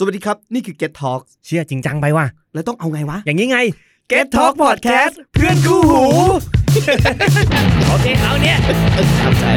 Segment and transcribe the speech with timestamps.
[0.00, 3.58] สวัสดีครับ นี่คือ Get Talk เชื่อจริงจังไปว่ะ แล้วต้องเอาไงวะ อย่างนี้ไง
[4.10, 6.04] Get Talk Podcast เพื่อนคู่หู
[7.88, 8.58] โอเค เอาเนี่ย
[9.20, 9.52] ครับใช่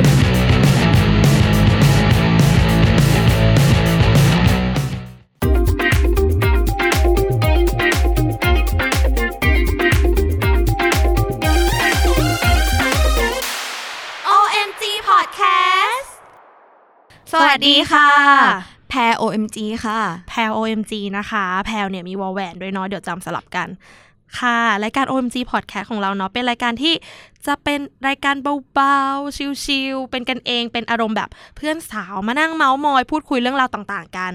[14.30, 16.10] OMG Podcast
[17.32, 20.00] สวัสดีค่ะ แพร OMG ค่ะ
[20.30, 23.68] แพล OMG นะคะ แพลเนี่ยมีวอลแหวนด้วยเนาะเดี๋ยวจำสลับกัน
[24.40, 26.94] ค่ะ รายการ OMG Podcast ของเราเนาะเป็นรายการที่
[27.48, 28.36] จะเป็นรายการ
[28.74, 34.32] เบาๆ ชิลๆ เป็นกันเอง เป็นอารมณ์แบบเพื่อนสาวมานั่งเมาส์มอย พูดคุยเรื่องราวต่างๆ กัน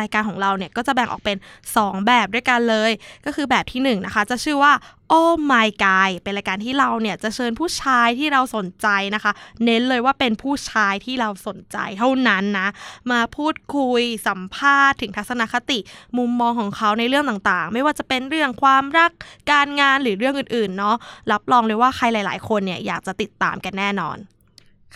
[0.00, 1.36] รายการของเราเนี่ยก็จะแบ่งออกเป็น
[1.72, 2.90] 2 แบบด้วยกันเลย
[3.24, 4.74] ก็คือแบบที่1นะคะ จะชื่อว่า
[5.12, 9.32] Oh My Guy เป็นรายการที่เราเนี่ยจะเชิญผู้ชายที่เราสนใจนะคะ
[9.64, 12.68] เน้นเลยว่าเป็นผู้ชายที่เราสนใจเท่านั้นนะ
[13.10, 15.78] มาพูดคุยสัมภาษณ์ถึงทัศนคติ
[16.18, 19.10] มุมมองของเขาในเรื่องต่างๆ ไม่ว่าจะเป็นเรื่องความรัก
[19.52, 20.96] การงานหรือเรื่องอื่นๆเนาะ
[21.32, 24.18] รับรองเลยว่าใครหลาย ๆคนเนี่ยอยากจะติดตามกันแน่นอน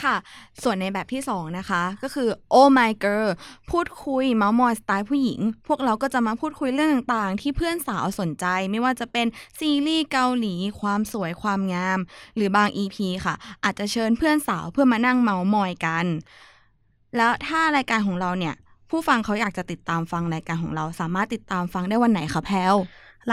[0.03, 0.17] ค่ะ
[0.63, 3.31] ส่วนในแบบที่สองนะคะก็คือ Oh My Girl
[3.71, 9.27] พูดคุยเมาส์มอยสไตล์ผู้หญิง พวกเราก็จะมาพูดคุยเรื่องต่างๆ ที่เพื่อนสาวสนใจไม่ว่าจะเป็น
[9.59, 11.99] ซีรีส์เกาหลี ความสวยความงาม
[12.37, 13.35] หรือบาง EP ค่ะ
[13.65, 16.07] อาจจะเชิญเพื่อนสาวเพื่อมานั่งเมาส์มอยกัน
[17.17, 18.55] แล้วถ้ารายการของเราเนี่ย
[18.91, 22.75] ผู้ฟังเขาอยากจะติดตามฟังรายการของเราสามารถติดตามฟังได้วันไหนคะแพล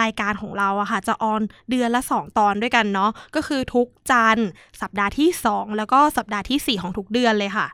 [0.02, 4.50] รายการของเราอะค่ะจะออนเดือนละ 2 ตอนด้วยกันเนาะก็คือทุกจันทร์
[4.82, 7.68] สัปดาห์ที่ 2 แล้วก็สัปดาห์ทีสี่ 4 ของทุกเดือนเลยค่ะ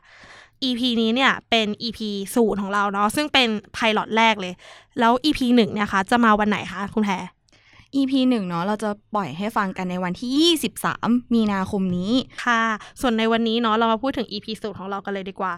[0.68, 1.98] EP นี้เนี่ยเป็น EP
[2.34, 4.54] ศูนย์ของเราเนาะซึ่งเป็นไพลอตแรกเลย
[5.00, 7.14] แล้ว EP หนึ่งเนี่ยคะจะมาวันไหนคะคุณแพร
[7.96, 10.30] EP หนึ่งเนาะเราจะปล่อยให้ฟังกันในวันที่
[10.86, 12.12] 23 มีนาคมนี้
[12.44, 12.62] ค่ะ
[13.00, 15.52] ส่วนในวันนี้เนาะเรามาพูดถึง EP สูตรของเรากันเลยดีกว่า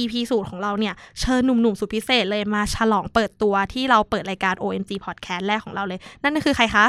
[0.00, 6.86] EP สูตรของเราเนี่ย เชิญหนุ่มๆ สุดพิเศษเลยมาฉลองเปิดตัวที่เราเปิดรายการ OMG Podcast แรกของเราเลย นั่นก็คือใครคะ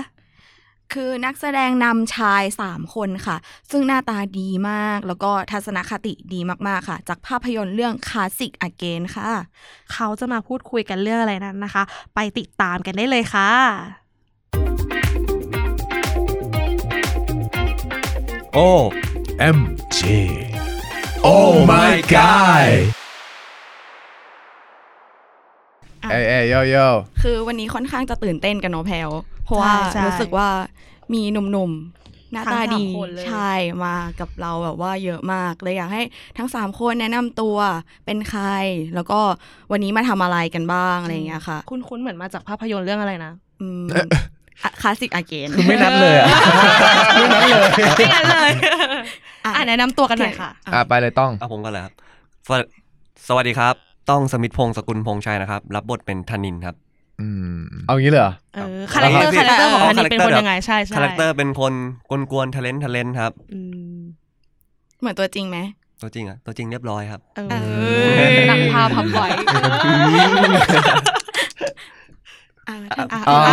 [0.93, 3.37] คือนักแสดงนำชาย 3 คนค่ะ
[3.71, 9.30] ซึ่งหน้าตาดีมาก แล้วก็ทัศนคติดีมากๆค่ะ จากภาพยนตร์เรื่องคลาสสิกอเกนค่ะ
[9.93, 11.83] เขาจะมาพูดคุยกันเรื่องอะไรนั้นนะคะ
[12.15, 14.02] ไปติดตามกันได้เลยค่ะ
[18.58, 18.59] O
[19.55, 19.58] M
[19.97, 19.99] G
[21.27, 22.65] Oh my guy
[26.03, 26.86] อะเอ้ยเอ้ยโยโย่
[27.23, 29.09] คือวันนี้ค่อนข้างจะตื่นเต้นกันเนาะแพลว
[29.45, 30.47] เพราะว่าใช่รู้สึกว่า
[31.13, 33.52] มีหนุ่มๆ หน้าตาดีทั้งสามคนเลย ใช่
[33.83, 36.02] มากับเราแบบว่าเยอะมากเลยอยากให้
[36.37, 37.58] ทั้ง3คนแนะนำตัว
[38.05, 38.43] เป็นใคร
[38.95, 39.19] แล้วก็
[39.71, 43.31] วันนี้มาทำอะไรกันบ้างอะไรอย่างเงี้ยค่ะ คุ้นๆเหมือนมาจากภาพยนตร์เรื่องอะไรนะ
[43.61, 43.83] อืม
[44.81, 46.27] คลาสสิกอเกนคือไม่นัดเลยอะ
[47.15, 48.52] ไม่นัดเลยไม่งั้นเลย
[49.45, 51.93] อะแนะนำตัวกันหน่อยค่ะอะไปเลยต้องเอาผมก็เลยครับ
[52.47, 52.61] สวัส
[53.27, 53.75] สวัสดีครับ
[54.09, 56.75] ต้องสมิทธพงศ์สกุลพงษ์ชัยนะครับ รับบทเป็นธนินครับ
[57.21, 57.27] อื
[57.61, 61.73] มเอางี้เลยเหรอเออคาแรคเตอร์พี่คาแรคเตอร์ของอ๋ออันนี้เป็นคน character ยังไงใช่ใช่คาแรคเตอร์เป็นคน
[62.31, 63.59] กวนๆทะเลนทะเลนครับอื
[63.97, 63.99] ม
[64.99, 65.58] เหมือนตัวจริงไหม
[66.02, 67.55] ตัวจริงอะตัวจริงเรียบร้อยครับเอเอ
[68.19, 71.23] ออหนังพาพับไว้อ่าท่า
[72.77, 73.49] นอะอ๋ออ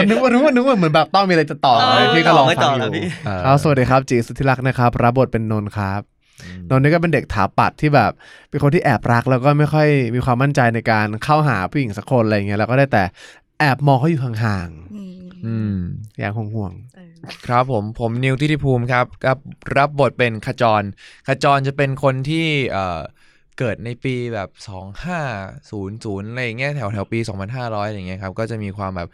[0.00, 3.06] ะนึกว่านึกว่านึกว่าเหมือนแบบต้องมีอะไรจะต่อเออพี่ก็ลองไม่ฟัต่งออแล้วยู่พี่
[3.44, 6.00] ครับสวัสดีครับจีสุทธิรักษ์นะครับรับบทเป็นนนท์ครับ
[6.70, 8.10] นนท์นี่ก็เป็นเด็กถาปัดที่แบบ
[8.50, 13.02] เป็นคนที่แอบรักแล้วก็ไม่ค่อยมีความมั่นใจในการเข้าหาผู้หญิงสักคนอะไรเงี้ยแล้วก็ได้แต่
[13.58, 15.76] แอบมองเขาอยู่ห่างอืมๆอืม
[16.18, 16.72] อย่างห่วง
[17.46, 19.38] ครับผมผมนิวทิติภูมิครับครับ
[19.76, 20.82] รับบทเป็นขจร
[21.28, 23.00] ขจรจะเป็นคนที่เอ่อ
[23.58, 29.08] เกิดในปีแบบ 2500 อะไรอย่างเงี้ยแถวแถวปี 2500อะไรอย่างเงี้ยครับ ก็จะมีความแบบ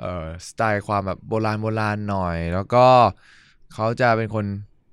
[0.00, 2.86] เอ่อสไตล์ความแบบโบราณโบราณหน่อย แล้วก็
[3.74, 4.44] เขาจะเป็นคน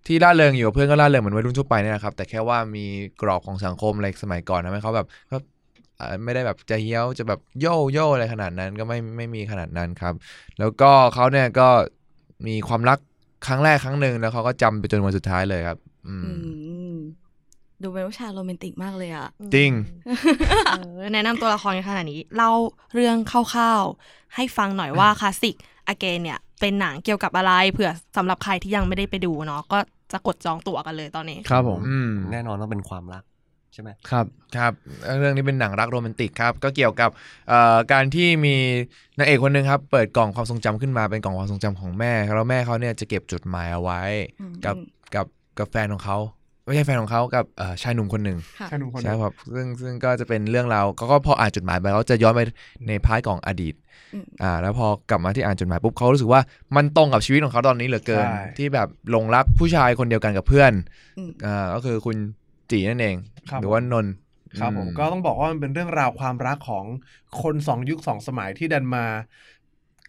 [0.07, 2.85] ที่ร่าเริงอยู่กับเพื่อนก็ร่าเริงเหมือนวัยรุ่นทั่วไปเนี่ยนะครับ แต่แค่ว่ามี
[3.21, 5.37] กรอบของสังคมอะไรสมัยก่อนทำให้เขาแบบก็
[5.97, 10.13] เอ่อไม่ได้แบบจะเฮี้ยวจะแบบโย่โย่อะไรขนาดนั้นก็ไม่ไม่มีขนาดนั้นครับ
[10.59, 11.69] แล้วก็เขาเนี่ยก็
[12.47, 12.99] มีความรัก
[13.47, 16.80] ครั้งแรกครั้งหนึ่งแล้วเขาก็จำไปจนวันสุดท้ายเลยครับ อืม
[17.83, 19.71] ดูเป็นผู้ชายโรแมนติกมากเลยอะจริง
[20.71, 22.51] เออแนะนำตัวละครกันขนาดนี้ เล่า
[22.93, 25.55] เรื่องคร่าวๆให้ฟังหน่อยว่าคลาสสิก
[25.87, 29.79] อเกนเนี่ย เป็นหนังเกี่ยวกับอะไรเผื่อสำหรับใครที่ยังไม่ได้ไปดูเนาะก็
[30.11, 33.23] จะกดจองตั๋วกันเลยตอนนี้ๆครับผมอืมแน่นอนต้องเป็นความรัก
[33.73, 34.25] ใช่ไหมครับ
[34.57, 34.73] ครับ
[35.19, 37.09] เรื่องนี้เป็นหนังรักโรแมนติกครับก็เกี่ยวกับ
[37.49, 38.55] เอ่อการที่มี
[39.17, 44.01] นางเอกคนหนึ่งครับเปิดกล่องความทรงจำขึ้นมาเป็นกล่องความทรงจำของแม่แล้วแม่เขาเนี่ยจะเก็บจดหมายเอาไว้
[44.41, 44.75] อืมกับ
[45.15, 45.25] กับ
[45.57, 46.17] กับแฟนของเขา
[46.65, 52.41] ไม่ใช่แฟนของเขากับเอ่อชายหนุ่มคนหนึ่งค่ะใช่หนุ่มคนใช่ครับซึ่งซึ่งก็จะเป็นเรื่องราวเขาก็พออ่านจดหมายไปเขาจะย้อนไป
[52.87, 53.73] ใน part ของอดีต
[54.13, 56.41] อืมอ่า แล้วพอกลับมาที่อ่านจดหมายปุ๊บเขารู้สึกว่า
[56.75, 60.71] มันตรงกับชีวิตของเขาตอนนี้เหลือเกินใช่ที่แบบหลงรักผู้ชายคนเดียวกันกับเพื่อน
[61.17, 62.17] อืมอ่าก็คือคุณ
[62.71, 63.15] จีนั่นเอง
[63.49, 64.13] ครับหรือว่านนท์
[64.59, 66.85] ครับผมอืมก็ต้องบอกว่ามันเป็นเรื่องราวความรักของ
[67.41, 69.05] คนสองยุคสองสมัยที่ดันมา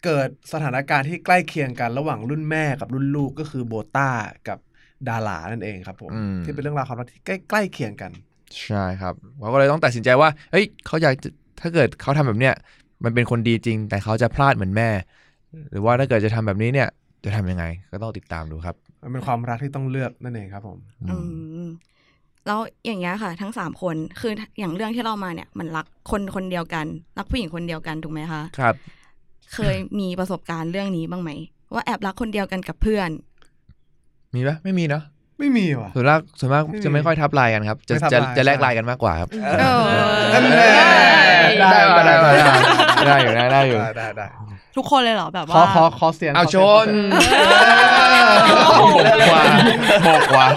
[0.03, 4.09] เกิดสถานการณ์ที่ใกล้เคียงกันระหว่างรุ่นแม่กับรุ่นลูกก็คือโบต้า
[4.47, 4.59] กับ
[5.09, 8.11] ดารานั่นเองครับผมอืมที่เป็นเรื่องราวความรักที่ใกล้ใกล้เคียงกัน
[8.65, 11.29] ใช่ครับเขาก็เลยต้องตัดสินใจว่าเฮ้ยเขาอยากจะ
[11.61, 12.53] ถ้าเกิดเขาทำแบบเนี้ย
[13.03, 14.89] มันเป็นคนดีจริง แต่เขาจะพลาดเหมือนแม่
[15.71, 16.89] หรือว่าถ้าเกิดจะทำแบบนี้เนี่ย
[17.25, 20.77] จะทำยังไง ก็ต้องติดตามดูครับ มันเป็นความรักที่ต้องเลือกนั่นเองครับผม
[21.09, 21.17] อื
[21.65, 21.67] ม
[22.47, 26.85] แล้วอย่างเงี้ยค่ะ ทั้งสามคนคืออย่างเรื่องที่เรามาเนี่ย มันรักคนคนเดียวกัน
[27.17, 28.75] รักผู้หญิงคนเดียวกันถูกไหมคะครับ
[29.53, 31.31] เคยมีประสบการณ์เรื่องนี้บ้างไหม
[31.73, 33.09] ว่าแอบรักคนเดียวกันกับเพื่อน
[34.35, 35.03] มีปะไม่มีเนาะ
[35.39, 39.83] ไม่มีว่ะส่วนมากส่วนมากไม่มีจะไม่ค่อยทับไลน์กันครับ จะไม่ทับจะไลน์จะแลกใช่ไลน์กันมากกว่าครับเออ
[40.33, 40.69] นั่นแหละ
[41.59, 42.31] ได้ได้ได้
[43.07, 44.25] ได้อยู่นะได้อยู่ได้ได้ได้
[44.75, 46.87] ทุกคนเลยเหรอแบบขอว่าขอขอเสียงเอาขชสียงน
[48.69, 49.43] ขอเสียงหกกว่า
[50.07, 50.47] หกกว่า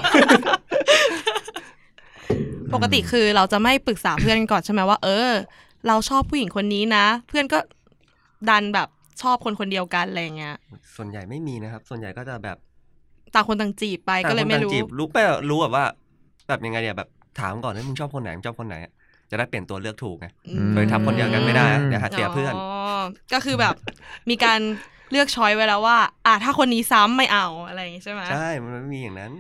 [2.75, 5.31] ปกติคือเราจะไม่ปรึกษาเพื่อนก่อนใช่ไหมว่า เออ
[5.87, 7.58] เราชอบผู้หญิงคนนี้นะ เพื่อนก็
[8.50, 8.88] ดันแบบ
[9.23, 10.56] ชอบคนคนเดียวกันอะไรอย่างเงี้ย
[10.96, 12.56] ส่วนใหญ่ไม่มีนะครับ ส่วนใหญ่ก็จะแบบ
[13.34, 15.17] ต่างคนต่างจีบไปก็เลยไม่รู้ต่างคนต่างจีบรู้ไป
[15.50, 15.84] รู้แบบว่า
[16.49, 17.08] แบบยังไงเนี่ยแบบ
[17.40, 18.93] ถามก่อนว่ามึงชอบคนไหนมึงชอบคนไหนอะ
[19.31, 22.55] จะได้เปลี่ยนตัวเลือกถูกไงอืมเคยทำคนเดียวกันไม่ได้อะเดี๋ยวหาเสียเพื่อน
[23.32, 23.75] ก็คือแบบ
[24.31, 24.61] มีการ
[25.11, 29.32] เลือกช้อยไว้แล้วว่า อะถ้าคนนี้ซ้ำไม่เอาอะไรอย่างงี้ใช่ไหมใช่มันไม่มีอย่างนั้น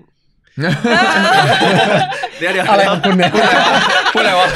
[2.38, 3.32] เดี๋ยวเดี๋ยวอะไรของคุณเนี่ย
[4.14, 4.48] พูดอะไรวะ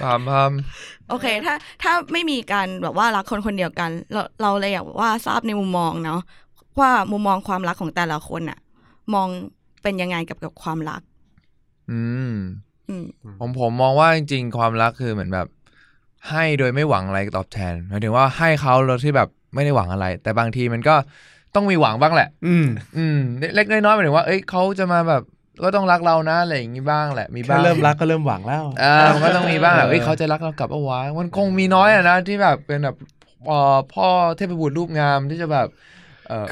[0.00, 0.52] พามพาม
[1.08, 6.20] โอเค ถ้าถ้าไม่มีการแบบว่ารักคนคนเดียวกัน เราเราเลยอยากว่าทราบในมุมมองเนาะ
[6.80, 8.58] ว่ามุมมองความรักของแต่ละคนอะ
[9.14, 9.28] มอง
[9.82, 11.02] เป็นยังไงกับกับความรัก
[11.90, 12.00] อื
[12.32, 12.36] ม
[12.88, 13.04] อืม
[13.40, 15.46] ผมผมมองว่าจริง ๆ ความรักคือเหมือนแบบ
[16.30, 20.94] ให้โดยไม่หวังอะไรตอบแทนหมายถึงว่าให้เขาโดยที่แบบไม่ได้หวังอะไร แต่บางทีมันก็
[21.54, 22.66] ต้องมีหวังบ้างแหละ อืม
[22.96, 25.22] อืม เล็กๆน้อยๆหมายถึงว่า เอ้ยเขาจะมาแบบ
[25.62, 32.96] ก็ต้องรักเรานะอะไรอย่างงี้บ้างแหละ มีแค่บ้างเริ่มรักก็เริ่มหวังแล้วอ่ามันก็ต้องมีบ้างแหละเออเอ้ยเขาจะรักเรากลับเอาไว้มันคงมีน้อยอะนะที่แบบเป็นแบบ
[33.46, 34.06] เอ่อพ่อ
[34.36, 35.93] เทพบุตรรูปงามที่จะแบบเออ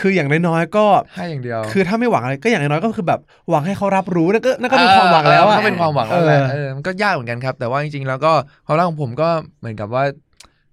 [0.00, 0.84] คืออย่างน้อยๆก็
[1.16, 3.20] ให้อย่างเดียว คือถ้าไม่หวังอะไรก็อย่างน้อยๆก็คือแบบ
[3.50, 8.32] หวังให้เขารับรู้นั่นก็นั่นก็เป็นความหวังแล้วเอออะก็เป็นความหวังแล้วแหละเออเออมันก็ยากเหมือนกันครับ แต่ว่าจริงๆแล้วก็
[8.66, 9.28] ความรักของผมก็
[9.60, 10.04] เหมือนกับว่า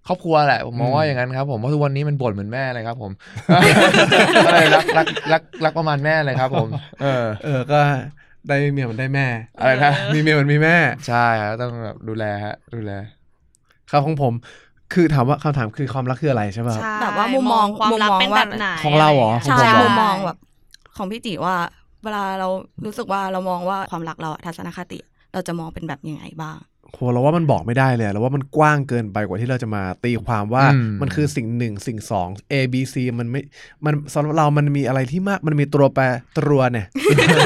[0.07, 3.11] ครอบครัวแหละผมมองว่าอย่างนั้นครับผมเพราะทุกวันนี้มันบ่นเหมือนแม่เลยครับ ผม
[4.45, 6.67] ก็เลยรักรักรักรักประมาณแม่เลยครับ ผม
[7.01, 7.79] เออ เออก็
[8.47, 9.27] ได้เมียมันได้แม่
[9.59, 10.75] อะไรนะมีเมียมันมีแม่
[11.07, 12.91] ใช่ครับต้องแบบดูแลฮะ ดูแล
[13.91, 14.33] ครับของผม
[14.93, 20.37] คือถามว่าคำถามคือความรักคืออะไรใช่ป่ะครับใช่แบบว่ามุมมองความรักมุมมองเป็นแบบไหนของเราเหรอใช่ผมบอกมุมมองแบบ
[20.97, 21.55] ของพี่จิว่า
[22.03, 22.47] เวลาเรา
[22.85, 24.99] รู้สึกว่าเรามองว่าความรักเราอะทัศนคติ
[25.33, 26.57] เราจะมองเป็นแบบยังไงบ้าง
[26.93, 33.41] โหเราว่ามันบอกไม่ได้เลยเราว่ามันกว้างเกินไปกว่าที่เราจะมาตีความว่าอืมมันคือสิ่งหนึ่งสิ่งสอง A B C มันไม่
[33.85, 36.03] มันสำหรับเรามันมีอะไรที่มากมันมีตัวแปร
[36.37, 36.85] ตัวเนี่ย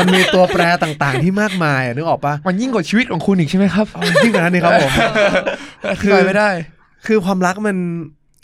[0.02, 4.92] มันมีตัวแปรต่างๆ ที่มากมายอะนึกออกปะมันยิ่งกว่าชีวิตของคุณอีกใช่ไหมครับเอาจริงกว่านั้นนี่ครับผม
[6.02, 6.50] คือไปไม่ได้
[7.06, 7.78] คือความรักมัน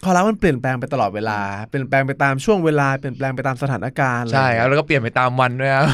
[0.03, 1.39] ความรักมันเปลี่ยนแปลงไปตลอดเวลา
[1.69, 5.85] เปลี่ยนแปลงไปตามช่วงเวลา เปลี่ยนแปลงไปตามสถานการณ์อะไใช่ครับ แล้วก็เปลี่ยนไปตามวันด้วยครับ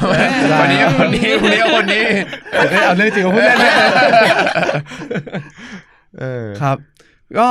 [0.50, 2.06] ใช่วันนี้คนนี้คนนี้คนนี้
[2.52, 3.74] เอ้ยเอาเรื่องจริงมาพูดเล่นนะ
[6.20, 6.78] เออครับ
[7.40, 7.48] ก็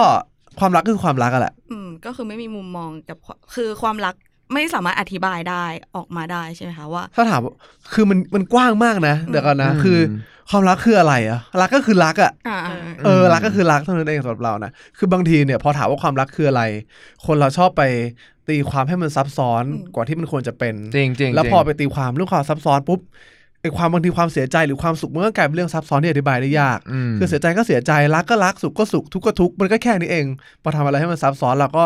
[0.61, 4.14] ความรักคือความรักอะแหละ อืม ก็คือไม่มีมุมมองกับความคือความรัก
[4.52, 5.64] ไม่สามารถอธิบายได้
[5.96, 7.55] ออกมาได้ใช่ไหมคะว่า ถ้าถามว่า
[7.93, 9.99] คือมันมันกว้างมากนะ เดี๋ยวก่อนนะอืมคือ
[10.50, 12.58] ความรักคืออะไรอะรักก็คือรักอะอ่า
[13.05, 16.63] เออรักก็คือรักเท่านั้นเองสำหรับเรานะคือบางทีเนี่ยพอถามว่าความรักคืออะไร
[17.27, 17.82] คนเราชอบไป
[18.48, 23.01] ตีความให้มันซับซ้อนกว่าที่มันควรจะเป็นจริงจริงแล้วพอไปตีความเรื่องความซับซ้อนปุ๊บ
[23.60, 30.27] ไอ้ความบางทีความเสียใจหรือความสุขมันก็กลายเป็นเรื่องซับซ้อนที่อธิบายได้ยากมคือเสียใจก็เสียใจรักก็รักสุขก็สุขทุกข์ก็ทุกข์มันก็แค่นี้เอง
[30.63, 31.84] พอทำอะไรให้มันซับซ้อนเราก็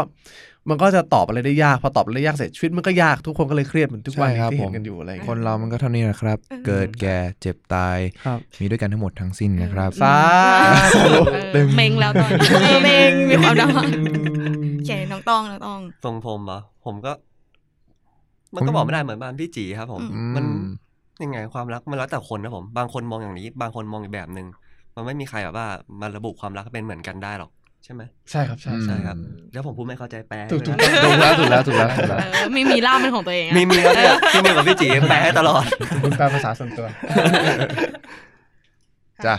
[0.68, 10.16] มันก็จะตอบอะไรได้ยากพอตอบอะไรได้ยากเสร็จชีวิตมันก็ยากทุกคนก็เลยเครียดเหมือนทุกวันใช่ครับที่เห็ผมนกันอยู่อะไรอย่างคเงี้ยนเรามันก็เท่านี้นะครับ เกิดแก่เจ็บตาย ครับมีด้วยกันทั้งหมดทั้งสิ้นนะครับ สา
[10.94, 11.02] ธุ
[11.52, 17.12] เออเมงแล้วตอนนี้เออเมงมีความดังโอเคน้องต้องน้องต้อง ทรงผมเหรอผมก็
[18.54, 20.44] มันก็บอกไม่ได้เหมือนบ้านพี่จีครับ ผม อืม มัน
[21.22, 24.46] ยังไงความรักมันแล้วแต่คนนะผม บางคนมองอย่างนี้ บางคนมองอีกแบบหนึ่ง
[24.94, 25.66] มันไม่มีใครแบบว่า
[26.00, 29.16] มาระบุความรักให้เป็นเหมือนกันได้หรอกใช่ไหมใช่ครับใช่ใช่ครับ
[29.52, 35.64] แล้วผมพูดไม่เข้าใจแปลให้ถูกด้วยถูกนะถูกแล้วถูกแล้วถูกแล้วถูกแล้วเออมีมีล่ามเป็นของตัวเองอะมีมีครับเนี่ยพี่นิวกับพี่จีแปลให้ตลอด
[36.02, 36.86] คุณแปลภาษาส่วนตัว
[39.26, 39.36] จ้ะ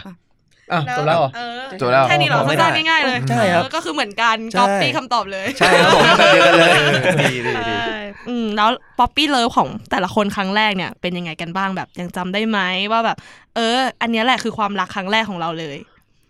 [0.73, 6.71] อะจบแล้วเหรอเออจบแล้วแค่นี้เหรอไม่ได้สั้นๆง่ายๆเลยใช่ครับเออก็คือเหมือนกันใช่ก๊อปปี้คำตอบเลยใช่ครับผมแบบเดียวกันเลย
[7.21, 12.59] ดีดีดีใช่อืมแล้ว puppy love ของแต่ละคนครั้งแรกเนี่ยเป็นยังไงกันบ้างแบบยังจำได้ไหม
[12.91, 13.17] ว่าแบบ
[13.55, 15.77] เออ อันเนี้ยแหละคือความรักครั้งแรกของเราเลย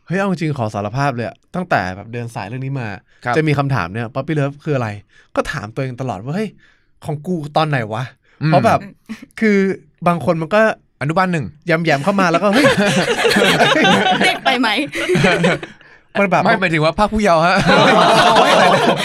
[0.10, 2.88] เฮ้ยเอาจริงๆขอสารภาพเลยอะตั้งแต่แบบเดินสายเรื่องนี้มา
[3.26, 4.90] ครับจะมีคำถามเนี่ย puppy love คืออะไร
[5.36, 6.50] ก็ถามตัวเองตลอดว่าเฮ้ย
[7.06, 8.04] ของกูตอนไหนวะ
[8.48, 8.80] เพราะแบบ
[9.40, 9.58] คือ
[10.08, 10.62] บางคนมันก็
[11.02, 12.66] อนุบาลหนึ่งยำแยมๆเข้ามาแล้วก็เฮ้ย
[14.26, 14.70] เด็กไปไหม
[16.20, 17.56] มันแบบไม่หมายถึงว่าภาคผู้เยาว์ฮะ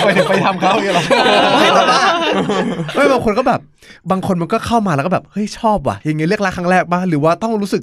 [0.04, 1.04] ไปถึงไปทำเขาอย่างเงี้ยหรอ
[2.94, 3.60] ไม่บางคนก็แบบ
[4.10, 7.82] บางคนมันก็เข้ามาแล้วก็แบบเฮ้ยชอบว่ะอย่างเงี้ยเรียกรักครั้งแรกป่ะหรือว่าต้องรู้สึก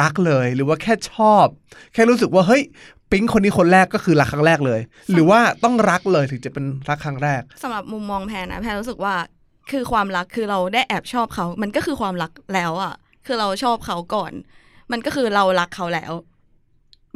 [0.00, 1.46] รักเลย หรือว่าแค่ชอบ
[1.94, 2.62] แค่รู้สึกว่าเฮ้ย
[3.10, 4.80] ปิ๊งคนนี้คนแรกก็คือรักครั้งแรกเลย
[5.12, 9.14] หรือว่าต้องรักเลยถึงจะเป็นรักครั้งแรกสำหรับมุมมองแพนนะแพนรู้สึกว่า
[9.70, 12.94] คือความรักคือเราได้แอบชอบเขา มันก็คือความรักแล้วอะ
[13.26, 14.32] คือเราชอบเขาก่อน
[14.92, 16.12] มันก็คือเรารักเขาแล้ว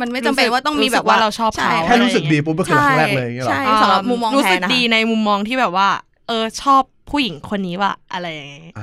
[0.01, 5.89] มันไม่จำเป็นว่าต้องมีแบบว่าเราชอบเขาแค่รู้สึกดีปุ๊บก็คือครั้งแรกเลยใช่สำหรับมุมมองรู้สึกดีในมุมมองที่แบบว่า
[6.29, 8.75] เออชอบผู้หญิงคนนี้ว่ะอะไรอย่างเงี้ย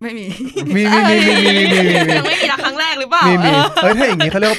[0.00, 0.24] ไม่มี
[0.76, 1.78] มีมีมีมีมี
[2.08, 3.50] มียังไม่มีครั้งแรกหรือเปล่ามีมี
[3.82, 4.52] เฮ้ยถ้าอย่างนี้เขาเรียก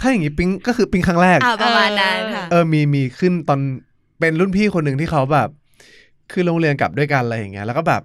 [0.00, 3.60] ถ้าอย่างนี้ปิ๊งก็คือปิ๊งครั้งแรกประมาณนั้นค่ะเออมีมีขึ้นตอน
[4.18, 5.48] เป็นรุ่นพี่คนหนึ่งที่เขาแบบ
[6.32, 8.02] คือโรงเรียนกลับด้วยกันอะไรอย่างเงี้ยแล้วก็แบบ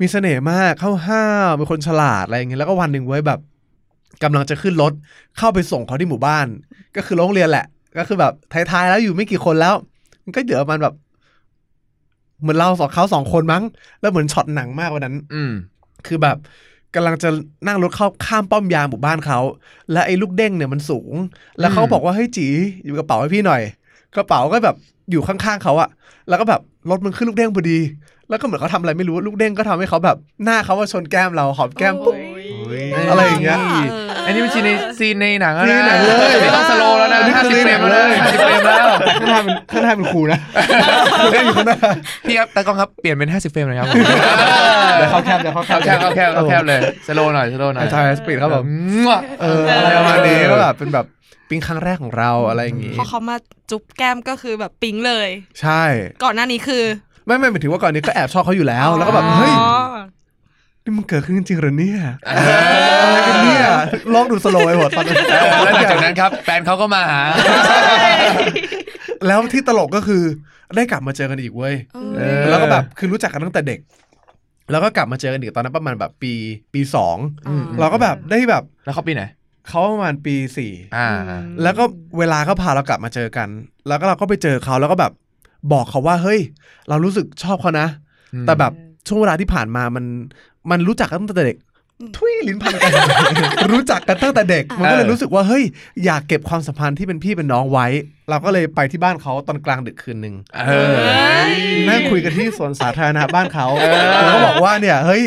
[0.00, 3.40] มีเสน่ห์มากเข้าห้าวเป็นคนฉลาดอะไรอย่างเงี้ยแล้วก็วันหนึ่งไว้แบบ
[4.22, 4.92] กำลังจะขึ้นรถ
[5.38, 6.46] เข้าไปส่งเขาที่หมู่บ้าน
[6.96, 7.66] ก็คือโรงเรียนแหละ
[7.98, 9.74] ก็คือแบบท้ายๆแล้วอยู่ไม่กี่คนแล้ว
[10.24, 10.94] มันก็เหลือประมันแบบ
[12.40, 13.62] เหมือนเราสองเขาสองคนมั้ง
[14.00, 15.52] แล้วเหมือนช็อตหนังมากวันนั้น อืม
[16.06, 16.36] คือแบบ
[16.94, 17.28] กำลังจะ
[17.66, 19.38] นั่งรถเข้าข้ามป้อมยามหมู่บ้านเขา
[19.92, 21.12] และไอ้ลูกเด้งเนี่ยมันสูง
[21.58, 22.46] แล้วเขาก็บอกว่าเฮ้ยจี
[22.84, 23.62] อยู่กระเป๋าให้พี่หน่อย
[24.16, 24.76] กระเป๋าก็แบบ
[25.10, 25.88] อยู่ข้างๆเขาอะ
[26.28, 27.78] แล้วก็แบบรถมันขึ้นลูกเด้งพอดี
[28.28, 32.16] แล้วก็เหมือนเขาทำอะไรไม่รู้ลูกเด้งก็ทำให้เขาแบบ หน้าเขาว่าชนแก้มเราหอมแก้มปุ๊บ
[33.10, 33.58] อะไรอย่างเงี้ย
[34.26, 38.86] อันนี้มัน scene ใน scene ในหนังแล้ว scene ในหนังเลยไม่ต้อง slow แล้วนะอันนี้คือในเฟหนังแล้วห้าสิบ frame เลยนะห้าสิบ frame แล้ว
[39.16, 40.38] ข้างหน้าเป็นข้างหน้าเป็นครูนะ
[41.32, 41.78] เล่นอยู่ข้างหน้า
[42.26, 43.88] พี่ครับตากล้องครับเปลี่ยนเป็นห้าสิบ frame เลยครับ
[44.96, 48.64] เดี๋ยวเขาแคบเดี๋ยวเขาแคเข้าแคบเข้าแคบเข้าแคบเลย slow หน่อย slow หน่อยใช่ speed ครับผม
[49.04, 51.06] มั่วเอออะไรประมาณนี้ก็แบบเป็นแบบ
[51.48, 53.36] ปิ๊งครั้งแรกของเราอะไรอย่างงี้พอเขามา
[53.70, 55.28] จุ๊บแก้มก็คือแบบปิ๊งเลย
[55.60, 55.82] ใช่
[56.24, 56.84] ก่อนหน้านี้คือ
[57.26, 59.52] ไม่ไม่หมายถึงว่าก่อนนี้ก็แอบชอบเขาอยู่แล้ว แล้วก็แบบเฮ้ย
[60.84, 63.66] นี่มันเกิดขึ้นจริงๆเหรอเนี่ยอะไรกันเนี่ย
[64.14, 67.20] ลองดูสโลว์ไว้หมดตอนนั้นแล้วหลังจากนั้นครับแฟนเขาก็มาหา
[69.26, 70.22] แล้วที่ตลกก็คือ
[70.76, 71.74] ได้กลับมาเจอกันอีกเว้ย
[72.18, 73.80] เออแล้วก็แบบคือรู้จักกันตั้งแต่เด็ก
[74.70, 76.32] แล้วก็กลับมาเจอกันอีกตอนนั้นประมาณแบบปี
[76.74, 77.16] ปีสอง
[77.48, 79.22] อืมเราก็แบบได้แบบแล้วเขาปีไหน
[79.68, 81.08] เขาประมาณปีสี่อ่า
[81.62, 81.84] แล้วก็
[82.18, 83.48] เวลาเขาพาเรากลับมาเจอกัน
[83.88, 85.12] แล้วก็เราก็ไปเจอเขาแล้วก็แบบ
[85.72, 86.40] บอกเขาว่าเฮ้ย
[86.88, 87.86] เรารู้สึกชอบเขานะ
[88.34, 88.72] อืมแต่แบบ
[89.06, 90.04] ช่วงเวลาที่ผ่านมามัน
[90.70, 91.58] มันรู้จักกันตั้งแต่เด็ก
[92.16, 95.64] ทุยลิ้นพันกัน รู้จักกันตั้งแต่เด็ก มันก็เลยรู้สึกว่าเฮ้ย
[96.04, 97.86] อยากเก็บความสัมพันธ์ที่เป็นพี่เป็นน้องไว้
[98.30, 100.34] เราก็เลยไปที่บ้านเขาตอนกลางดึกคืนหนึ่ง
[100.66, 100.96] เออ
[101.88, 103.66] นั่งคุยกันที่สวนสาธารณะบ้านเขา
[104.20, 105.22] ผมก็บอกว่าเนี่ยเฮ้ย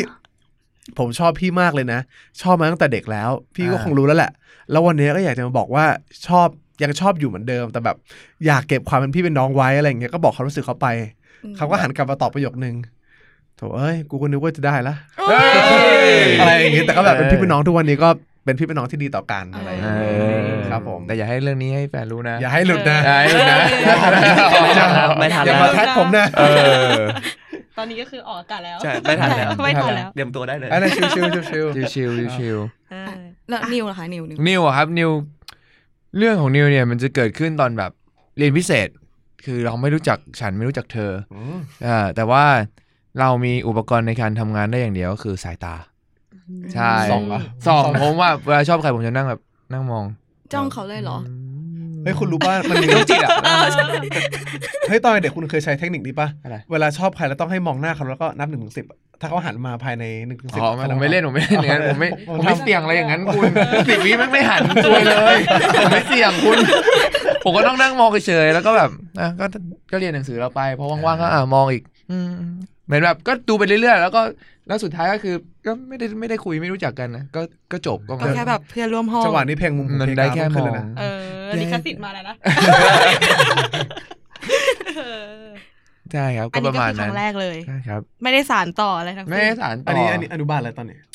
[0.98, 2.00] ผมชอบพี่มากเลยนะ
[2.42, 4.32] ชอบมาตั้งแต่เด็กแล้ว พี่ก็อ่าคงรู้แล้วแหละ
[4.70, 5.84] แล้ววันนี้ก็อยากจะมาบอกว่า
[6.28, 6.48] ชอบ
[6.82, 7.96] ยังชอบอยู่เหมือนเดิม แต่แบบ
[8.46, 10.88] อยากเก็บความเป็นพี่เป็นน้องไว้อะไรอย่างเงี้ยก็บอกความรู้สึกเขาไป
[11.56, 12.74] เขาก็หันกลับมาตอบประโยคนึง
[13.56, 14.94] โถเอ้ยกูก็นึกว่าจะได้ละ
[15.28, 15.38] เฮ้
[16.08, 18.08] ยอะไรอย่างงี้แต่ก็แบบเป็นพี่เป็นน้องทุกวันนี้ก็
[18.44, 20.04] เป็นพี่เป็นน้องที่ดีต่อกันอะไรอย่างเอ
[20.48, 23.58] งี้อครับผมแต่อย่าให้เรื่องนี้ให้แฟนรู้นะ อย่าให้หลุดนะอย่าให้หลุดนะ
[25.20, 26.42] ไม่ทันอย่าแล้วมาแท็กผมนะเอ
[26.92, 26.96] อ
[27.78, 32.58] ตอนนี้ก็คือออกอากาศแล้วใช่ไม่ทันแล้วไม่ทันแล้วเตรียมตัวได้เลยอันนั้นชิวชิวชิวชิวชิวชิวชิว
[32.90, 33.12] เออ
[33.48, 35.10] แล้วนิวล่ะคะนิวนิวนิวอะครับนิว
[36.18, 37.92] เรื่องของนิวเนี่ยมันจะเกิดขึ้นตอนแบบ
[38.38, 38.88] เรียนพิเศษ
[39.44, 41.12] คือเราไม่รู้จักฉันไม่รู้จักเธอ
[41.86, 42.44] อ่าแต่ว่า
[43.20, 45.74] เรามีอุปกรณ์ในการทำงานได้อย่างเดียวก็คือสายตา
[46.74, 49.40] ใช่ส่องเหรอสองผมว่าเวลาชอบใครผมจะนั่งแบบ
[49.72, 50.04] นั่งมอง
[50.52, 51.18] จ้องเขาเลยเหรอ
[52.04, 53.30] เฮ้ยคุณรู้ป่ะมันมีโรคจิตอะ
[54.88, 58.86] เฮ้ยตอนเด็กคุณเคยใช้เทคนิคนี้ป่ะอะไรเวลาชอบใครแล้วต้องให้มองหน้าเขาแล้วก็นับหนึ่งถึงสิบ
[59.20, 63.44] ถ้าเขาหันมาภายในหนึ่งถึงสิบอ๋อไม่ผมไม่เล่นผมไม่เล่นอย่างนั้นผมไม่ผมไม่เสี่ยงอะไรอย่างนั้นคุณ
[63.88, 65.36] สิบวิแม่งไม่หันตัวยเลย
[65.78, 66.58] ผมไม่เสี่ยงคุณ
[67.44, 69.44] ผมก็ต้องนั่งมองเฉยๆแล้วก็แบบอะก็
[69.92, 72.32] ก็เรียนหนังสือเราไปพอว่างๆก็อะมองอีกอืม
[72.86, 74.22] เหมือนแบบก็ดูไปเรื่อยๆ แล้วก็
[74.66, 75.34] แล้วสุดท้ายก็คือ
[75.66, 77.40] ก็ไม่ได้ไม่ได้คุยไม่รู้จักกันนะก็
[77.72, 81.02] ก็จบก็ก็แค่แบบเพื่อนร่วมห้องจังหวะนี้เพลงมุมของมันเพลงได้แค่กราฟมขึ้นอเลยงนะเอ
[81.48, 82.36] อลิขสิทธิ์มาแล้วนะ
[86.12, 91.05] ใช่ครับอัก็นปนี้ระก็มาณคือคนั้รั้นงแรกเลยใช่ครับ ไม่ได้สารต่ออะไรทั้งไม่สิ้นได้สารต่อัอนนี้อันนี้อนุบาลอะไรตอนนี้ฮะ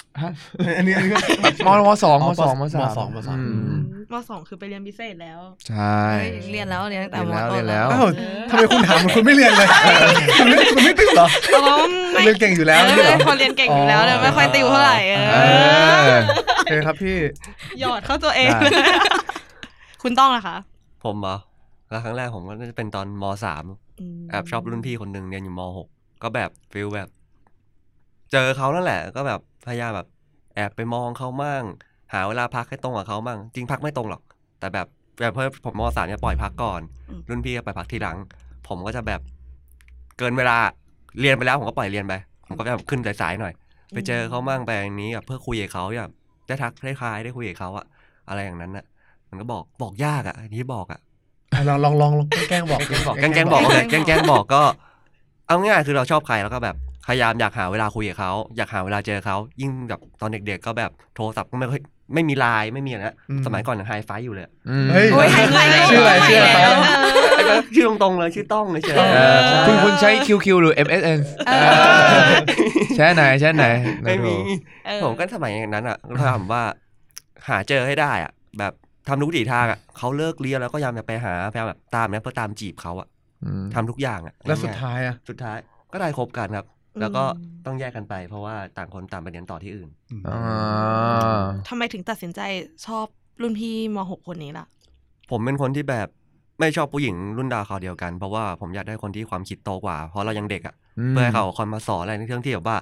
[0.78, 1.18] อันนี้อันนี้ก็
[1.66, 3.40] มมสองอ๋มอสองมสามมสองมสองอือื
[3.72, 3.80] ม
[4.12, 8.08] มมสองคือไปเรียนพิเศษแล้ว ใช่เฮ้ยเรียนแล้วเรียนตั้งแต่เรียนมแล้วต้เรียนแล้วอ้าว
[8.50, 9.68] ทำไมคุณถามเหมือนคุณไม่เรียนเลย
[10.38, 11.64] คุณไม่คุณไม่ติวเหรออ๋อ
[12.12, 15.40] ไม่เรียนเก่งอยู่แล้วเอนี่เหรออคนเรียนเก่งอยู่แล้วเลยไม่ค่อยติวเท่าไหร่เอเอ
[16.08, 16.14] ออ
[16.56, 17.18] โอเคครับพี่
[17.80, 18.86] หยอดเข้าตัวเองได้
[20.02, 20.58] คุณต้องนะคะ
[21.04, 21.38] ผมเหรอ
[21.90, 23.64] แล้วครั้งแรกผมก็น่าจะเป็นตอนมสาม
[24.30, 25.88] แอบชอบรุ่นพี่คนหนึ่งเรียนอยู่มหก
[26.24, 27.10] ก็แบบ feel แบบ
[28.32, 30.08] เจอเขานั่นแหละ ก็แบบพยายามแบบ
[30.56, 31.64] แอบไปมองเขามั่ง
[32.14, 34.22] หาเวลาพักให้ตรงกับเขามั่งจริงพักไม่ตรงหรอก
[34.60, 34.88] แต่แบบ
[35.20, 38.18] แบบเพื่อผมมสามเนี่ยปล่อยพักก่อนอืมรุ่นพี่ก็ไปพักทีหลัง
[38.68, 39.22] ผมก็จะแบบ
[40.18, 40.58] เกินเวลา
[41.20, 42.14] เรียนไปแล้วผมก็ปล่อยเรียนไป
[42.48, 43.54] ผมก็แบบขึ้นสายๆหน่อย
[43.90, 46.12] ไปเจอเขามั่งไปอย่างนี้แบบเพื่อคุยกับเขาแบบ
[46.48, 47.86] ได้ทักได้คลายได้คุยกับเขาอะ
[48.30, 48.86] อะไรอย่างนั้นอะ
[49.30, 51.00] มันก็บอกบอกยากอะอันนี้บอกอะ
[51.54, 54.62] อะลองลองลองลองแกล้งบอกแกล้งบอกแกล้งแกล้งบอกเลยแกล้งแกล้งบอกก็
[55.48, 56.76] เอาง่ายๆคือเราชอบใครแล้วก็แบบ
[57.08, 61.82] พยายามอยากหาเวลาคุยกับเขาอยากหาเวลาเจอเขายิ่งแบบตอนเด็กๆก็แบบโทรศัพท์ก็ไม่ค่อย
[62.14, 63.16] ไม่มีไลน์ไม่มีอะไรนะ
[63.46, 66.74] สมัยก่อนยังไฮไฟอยู่เลยอืมเฮ้ยโอ้ยไฮไฟว์ชื่ออะไรชื่ออะไรแล้ว
[67.38, 71.20] ไอ้ก็ชื่อตรงๆเลยชื่อต้องเลยเฉยเออคุณคุณใช้ QQ หรือ MSN
[72.96, 73.66] ใช่ไหนใช่ไหน
[74.04, 74.36] ไม่มี
[74.86, 76.64] เออผมก็สมัยนั้นอะก็ถามว่า
[77.48, 78.74] หาเจอให้ได้อะ แบบ
[79.08, 83.08] ทำทุกวิถีทางอะเขาเลิกเรียนแล้วก็พยายามจะไปหาพยายามแบบตามเนี่ยเพื่อตามจีบเขาอะ
[83.44, 85.58] อืมทำทุกอย่างอะแล้วสุดท้ายอะสุดท้าย
[85.92, 86.66] ก็ได้คบกันครับ
[87.00, 87.24] แล้วก็
[87.66, 89.90] ต้องแยกกันไป เพราะว่าต่างคนต่างไปเรียนต่อที่อื่น
[90.28, 92.42] อ่าทำไมถึงตัดสินใจ
[92.86, 93.06] ชอบ
[93.42, 94.66] รุ่นพี่มหกคนนี้ล่ะ
[95.32, 96.08] ผมเป็นคนที่แบบ
[96.60, 100.76] ไม่ชอบผู้หญิงรุ่นดาวเขาวเดียวกัน เพราะว่าผมอยากได้คนที่ความคิดโตกว่า เพราะเรายังเด็กอะ
[101.10, 102.78] เพื่อให้เขาคอยมาสอนอะไรในเรื่องที่แบบว่า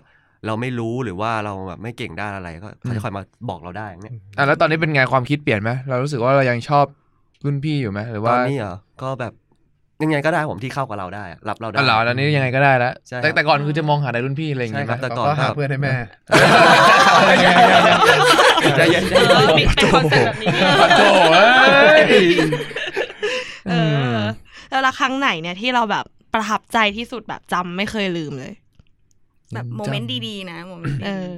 [0.45, 6.85] เราไม่รู้หรือว่าเราแบบไม่เก่งด้านอะไรก็เขาจะคอยมาบอกเราได้อย่างเงี้ยอะแล้วตอนนี้เป็นไงความคิดเปลี่ยนไหมเรารู้สึกว่าเรายังชอบ
[7.45, 9.33] รุ่นพี่อยู่ไหมหรือตว่าอนนี้เหรอก็แบบ
[10.03, 15.94] ยังไงก็ได้ผมที่เข้ากับเราได้อะรับเราได้อ๋อเหรอตอนนี้ยังไงก็ได้แล้วใช่ครับแต่แต่ก่อนคือจะมองหาแต่รุ่นพี่อะไรอย่างเงี้ยใช่ครับไหมแต่ก็หาเพื่อนให้แม่
[18.77, 20.50] ใจเย็นใจเออเย็นมีเป็นคอนเซ็ปต์แบบนี้
[20.98, 22.03] โอ้โหเอ้ย
[23.70, 23.74] เอ
[24.13, 24.15] อ
[24.70, 28.51] แล้วละครั้งไหนเนี่ยที่เราแบบประทับใจที่สุดแบบจำไม่เคยลืมเลย
[29.53, 31.34] แบบโมเมนต์ดีๆนะ moment ดีเออ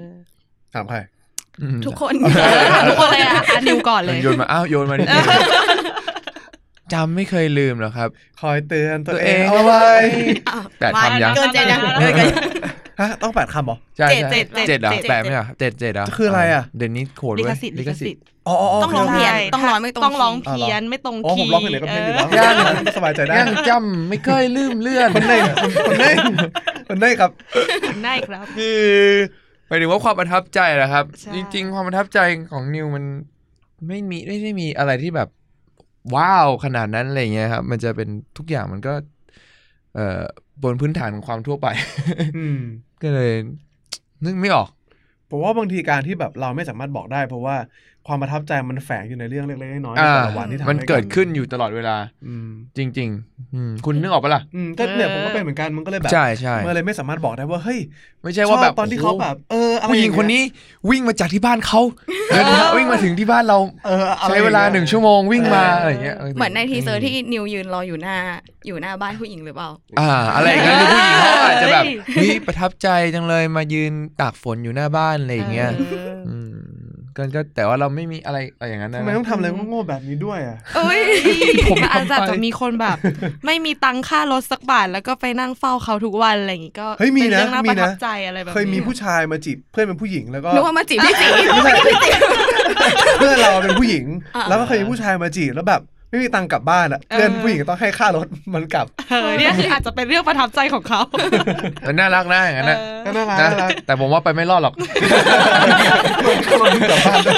[0.74, 0.98] ถามใคร
[1.62, 2.14] อืมๆทุกคน
[2.74, 5.06] ถามทุกคนเลยอะอะนิวก่อนเลยโยนมาอ้าวโยนมาดิ
[6.94, 8.10] จำไม่เคยลืมหรอกครับ
[8.42, 9.84] คอยเตือนตัวตัวเอเองงเอาไว้
[10.50, 12.34] อ้าวแปดคำยังเกินเจ็ดยังเออเกินเจ็ด
[13.02, 22.56] ฮะต้องแปดคำเหรอใช่เจ็ดใช่เจ็ดเจ็ดเหรอเจ็ดแปดไหมอะเจ็ดเจ็ดเหรอะคืออะไรอะเดี๋ยวนี้โขดลิเว้ขยสิทธิ์ลิขสิทธิ์อ๋ออ๋อต้องร้องเพี้ยนต้องร้องไม่ตรงต้องร้องคีย์เพี้ยนไม่ตรงอ๋อผคีมย์ร้องเพลงไหนก็เพลงอยู่แล้วยัง
[22.88, 26.12] ก็สบายใจได้ยังจำไม่เคยลืมเลื่อนคนได้คนคนได้
[26.88, 27.32] คนได้ครับ
[28.06, 28.82] ได้ครับคือ
[29.68, 32.20] หมายถึงว่าความประทับใจแหละครับใช่จริง ๆ ความประทับใจ
[32.52, 33.04] ของนิวมัน
[33.88, 35.28] ไม่มีไม่ได้มีอะไรที่แบบ
[36.16, 38.94] ว้าวขนาดนั้นอะไรเงี้ยครับ มันจะเป็นทุกอย่างมันก็
[39.96, 40.22] เอ่อ
[40.64, 41.68] บนพื้นฐานของความทั่วไป
[42.38, 42.58] อืม
[43.02, 43.32] ก็เลย
[44.26, 44.70] นึกไม่ออก
[45.30, 47.56] ผมว่าบางทีการที่แบบเราไม่สามารถบอกได้ เพราะว่า
[48.12, 51.96] ความประทับใจมันแฝงอยู่ในเรื่องเล็กๆน้อยๆในอ่าแต่ละวันที่ทำมันให้เกิดขึ้นอยู่ตลอดเวลา
[52.28, 52.48] อืม
[52.78, 57.80] จริงๆอืมคุณนึกออกปะล่ะอืมก็เนี่ยผมก็เป็นเหมเหมือนกันมันก็เลยแบบใช่ใช่มันเลยไม่สามารถบอกได้ว่าเฮ้ย
[58.24, 60.42] ไม่ใช่ว่าแบบชอบตอนที่เขาแบบเอออะไรผู้หญิงอย่างคนนี้
[60.90, 61.82] วิ่งมาจากที่บ้านเขา
[62.30, 68.16] เดินทางวิ่งมาถึงที่บ้านเราเอออะไรใช้เวลาหนึ่งชั่วโมงวิ่งมาเออออะไรอย่างเงี้ยเหมือนใน teaser ที่นิวยืนรออยู่หน้า
[68.68, 69.70] อยู่หน้าบ้านผู้หญิงหรือเปล่า
[70.00, 76.11] อ่า อะไรอย่างเงี้ยคือผู้หญิงเขาอาจจะแบบเฮ้ยเฮ้ยประทับใจจังเลยมายืนตากฝนอยู่หน้าบ้านอะไรอย่างเงี้ยเอออืม
[77.18, 81.02] ก็ก็แต่ว่าเราไม่มีอะไรอะไรอย่างนั้นนะ ทำไมต้องทำอะไรโง่ๆแบบนี้ด้วยอะ เอ้ย
[81.72, 82.98] ผมมันอาจทำไปจะมีคนแบบ
[83.46, 91.74] ไม่มีตังค่ารถสักบาทแล้วก็ไปนั่งเฝ้าเขาทุกวันอะไรอย่างงี้ก็เฮ้ยมีเป็นนะเรื่องน่ามีประทันะบใจอะไรแบบนี้เคยมีผู้ชายมาจีบเพื่อนเป็นผู้หญิงแล้วก็นึกว่ามาจีบพี่จีไม่ใช่
[93.20, 101.02] เพื่อนเราเป็นผู้หญิง อ่า แล้วก็เคยมีผู้ชายมาจีบแล้วแบบ ไม่มีตังค์กลับบ้านอะเพื่อนผู้หญิงก็ต้องให้ค่ารถมันกลับเออเนี่ยคืออาจจะเป็นเรื่องประทับใจของเขา
[101.88, 104.74] มันน่ารักนะอย่างนั้นนะก็น่ารักนะน่ารักแต่ผมว่าไปไม่รอดหรอก
[106.50, 107.36] กลับบ้านด้วย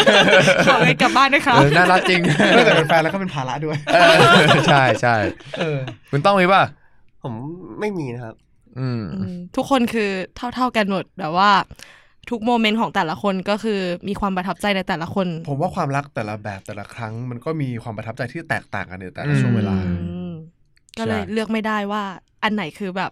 [0.68, 2.22] ขอให้กลับบ้านด้วยครับเออน่ารักจริง
[2.56, 4.14] ไม่แต่เป็นแฟนแล้วก็เป็นภาระด้วยเออ
[4.68, 5.16] ใช่ใช่
[5.60, 5.78] เออ
[6.12, 6.64] คุณต้องมีป่ะ
[7.24, 7.34] ผม
[7.80, 8.36] ไม่มีนะครับ
[8.80, 10.10] อืมอืมทุกคนคือ
[10.56, 11.52] เท่า ๆกันหมดแบบว่า
[12.30, 19.94] ทุกโมเมนต์ของแต่ละคนก็คือมีความประทับใจในแต่ละคน ผมว่าความรักแต่ละแบบแต่ละครั้ง มันก็มีความประทับใจที่แตกต่างกันในแต่ละอืมช่วงเวลาอื
[20.30, 20.32] ม
[21.00, 22.04] ก็เลยเลือกไม่ได้ว่า
[22.44, 23.12] อันไหนคือแบบ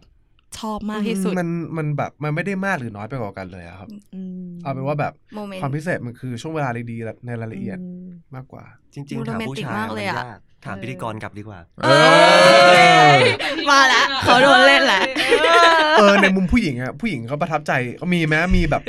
[0.60, 13.18] ชอบมากที่สุด มันมันแบบมันไม่ได้มากหรือน้อยไปกว่ากันเลยอะครับอืมเอาเป็นว่าแบบ moment ความพิเศษมันคือช่วงเวลาดีๆในรายละเอียดอืมมากกว่า จริงดูๆถามโรแมนติกมากเลยอะยากถามพิธีกรกลับดีกว่าเออ
[13.72, 15.02] มาแล้วเขาโดนเล่นแหละ
[15.98, 18.82] เออในมุมผู้หญิงอะผู้หญิงเขาประทับใจก็มีไหมมีแบบ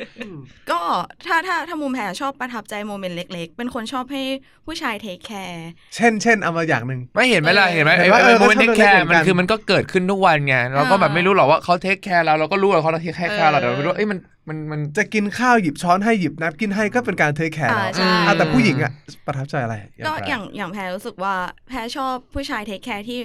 [0.70, 0.80] ก็
[1.26, 4.22] ถ้าถ้าถ้ามุมแพรชอบประทับใจ moment เล็ก ๆ เป็นคนชอบให้
[4.66, 17.50] ผู้ชาย take careเช่นเช่นเอามาอย่างหนึ่ง ไม่เห็นไหมล่ะเห็นไหมเห็นว่าเออไอ้ moment เขาทำมัน take care เหมือนกันคือมันก็เกิดขึ้นทุกวันไงเราก็แบบไม่รู้หรอกว่าเขา take care เราเราก็รู้ว่าเขา take care เราแต่เราไม่รู้ว่าเอ้ยมันมันมันจะกินข้าวหยิบช้อนให้หยิบน้ำกินให้ก็เป็นการ take
[17.54, 18.92] care อ่าเราใช่อะแต่ผู้หญิงอะ
[19.26, 19.74] ประทับใจอะไร
[20.06, 21.34] ก็ไรอย่างอย่างแพรรู้สึกว่า
[21.68, 23.20] แพรชอบผู้ชาย take care ที่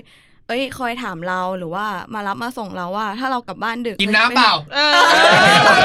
[0.48, 4.92] เอ้ยคอยถามเราหรือว่ามารับมาส่งเราว่า ถ้าเรากลับบ้านดึกกินน้ำเปล่าเออ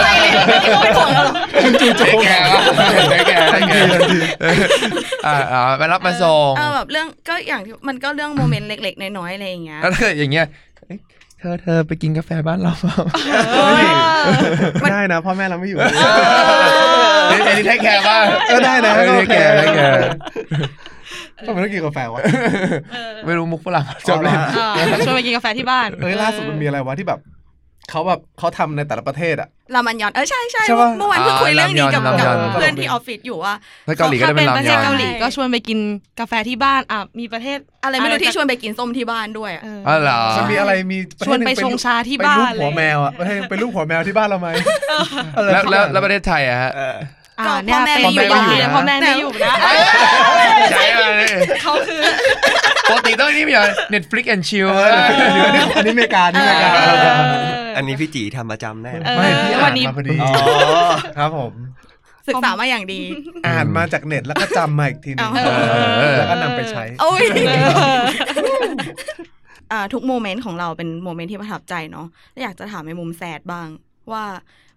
[0.02, 0.30] ไม่เลย
[0.82, 1.36] ไม่ต้องห่วงเราหรอก
[1.98, 2.62] take care วะ
[3.10, 3.88] take care take care
[5.26, 10.46] อ่าอ่าไปรับมาส่งเออแบบเรื่องก็อย่างที่มันก็เรื่อง moment เล็ก ๆ น้อยๆอะไรอย่างเงี้ยแล้วถ้าเกิดอย่างเงี้ย
[10.78, 10.98] เอ้ย
[11.38, 12.96] เธอเธอไปกินกาแฟบ้านเราเปล่า
[14.90, 15.78] ได้นะพ่อแม่เราไม่อยู่
[17.28, 20.00] เอ้ยอันนี้เทคแคร์ป่ะเออได้นะเออ take care take care
[21.46, 22.22] ทำไมต้องกินกาแฟวะ
[23.26, 24.38] ไม่รู้มุกฝรั่งชอบเล่น
[24.76, 27.20] เออชวนไปกินกาแฟที่บ้านเอ้ยล่าสุดมันมีอะไรวะที่แบบ
[27.90, 33.54] เขาแบบเขาทำในแต่ละประเทศอะ รามยอนมันเออใช่ใช่ใช่ปะ เมื่อวานเพิ่งคุยเรื่องนี้กับรามยอนกับรามยอน เพื่อนที่ออฟฟิศอยู่ว่า
[33.88, 35.78] ถ้าเกาหลีก็ถ้าจะเป็เป็นประเทศเกาหลีจะเป็นรามยอนก็ชวนไปกิน
[36.20, 44.48] กาแฟที่บ้านอะมีประเทศอะไรไม่รู้ที่สักชวนไปกินส้มที่บ้านด้วยอะเอออ๋อเหรอมันมีอะไรมีระชเทวนศหไปงชงชาที่เป็นบ้ารูปนหัวแมวอะประเทศเป็นรูปหัวแมวที่บ้านเราไหม
[45.36, 49.54] อะไรแล้วแล้วสักอย่างแล้วประเทศไทยอะฮะอ่าเนี่ย พ่อแม่เป็นไม่อยู่อยู่นะพ่อแม่ไม่อยู่นะ
[50.72, 51.26] ใช่มาเลย
[51.62, 52.00] เขาคือ
[52.90, 54.90] ปกติต้องนี่มีอะไร Netflix and chill เออ
[55.34, 60.16] หรืออันนี้อันนี้อเมริกาอันนี่อเมริกาเอออันนี้พี่จีทำประจำแน่เออไม่พี่วัอ่านนนี้มาพอดี
[61.18, 61.52] ครับผม
[62.28, 63.00] ศึกษามาอย่างดี
[63.46, 65.40] อ่านมาจากเน็ตแล้วก็จำมาอีกทีหนึงเอ
[66.10, 67.24] อแล้วก็นำไปใช้โอ้ย
[69.72, 73.68] อ่าทุก moment ของเราเป็น moment ที่ประทับใจเนาะแล้วอยากจะถามในมุม sad บ้าง
[74.12, 74.24] ว่า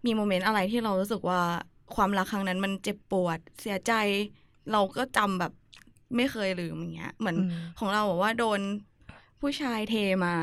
[0.05, 1.41] มี moment อะไรที่เรารู้สึกว่า
[1.95, 3.93] ความรักครั้งนั้นมันเจ็บปวด เสียใจ
[4.71, 5.51] เราก็จำแบบ
[6.15, 8.59] ไม่เคยลืมอย่างเงี้ย เหมือนอืมของเราบอกว่าโดน
[9.41, 9.95] ผู้ชายเท
[10.25, 10.35] มา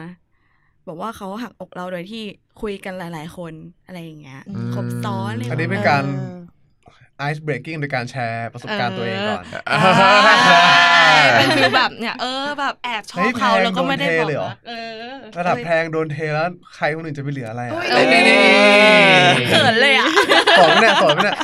[0.86, 2.22] บอกว่าเขาหักอกเราโดยที่
[2.60, 3.52] คุยกันหลาย ๆ คน
[3.86, 6.04] อะไรอย่างเงี้ยอืมครบซ้อนเลยอันนี้เป็นการ
[7.28, 9.78] ice breaking โดยการแชร์ประสบการณ์ตัวเองก่อนอ่า
[11.38, 18.36] เป็น feel แบบเนี่ยเออแบบแอบชอบเขาเฮ้ยแล้วก็ไม่ได้แพงบอกโดนเทเลยเหรอรักเออระดับแพงโดนเทแล้วใครคนอื่นจะไปเหลืออะไรอะโอ้ยเอ้ยนี่นี่
[19.48, 20.08] เขินเลยอะ
[20.58, 21.34] สอนเนี่ยสอนเนี่ย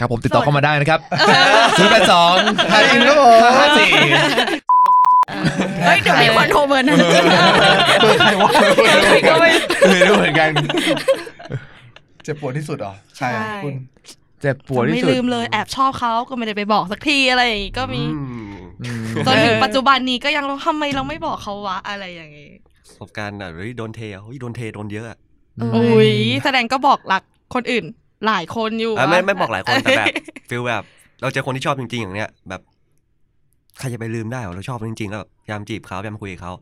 [0.00, 1.00] ครับผมติดต่อเข้ามาได้นะครับ
[1.78, 2.34] ศูนย์แปดสอง
[2.70, 3.90] ไทยอินครับผมห้าสี่
[5.84, 6.98] เฮ้ยเดี๋ยวมีคนโทรเบอร์นั้น
[8.00, 8.50] เปิดใครวะ
[9.28, 9.50] ก็ไม่
[9.90, 10.50] ไม่รู้เหมือนกัน
[12.24, 13.74] เจ็บปวดที่สุดเหรอ ใช่อะคุณ
[14.40, 18.18] เจ็บปวดที่สุดไม่ลืมเลยแอบชอบเขาก็ไม่ได้ไปบอกสักทีอะไรอย่างงี้ก็มีอื
[18.54, 22.50] มอืมจนถึงปัจจุบันนี้ก็ยังทำไมเราไม่บอกเขาวะอะไรอย่างงี้
[22.88, 25.18] ประสบการณ์แบบเฮ้ยโดนเทอะเฮ้ยโดนเทโดนเยอะอะ
[25.62, 26.10] อุ้ย
[26.44, 27.22] แสดงก็บอกรัก
[27.54, 27.84] คนอื่น
[28.26, 30.06] หลายคนอยู่อะไม่วะไม่บอกหลายคนแต่แบบ
[30.50, 30.84] feel แบบ
[31.20, 32.60] เราเจอคนที่ชอบจริง ๆ อย่างเนี้ยแบบ
[33.78, 36.52] ใครจะไปลืมได้เหรอเราชอบจริงๆแล้วแบบพยายามจีบเขาพยายามคุยกับเขา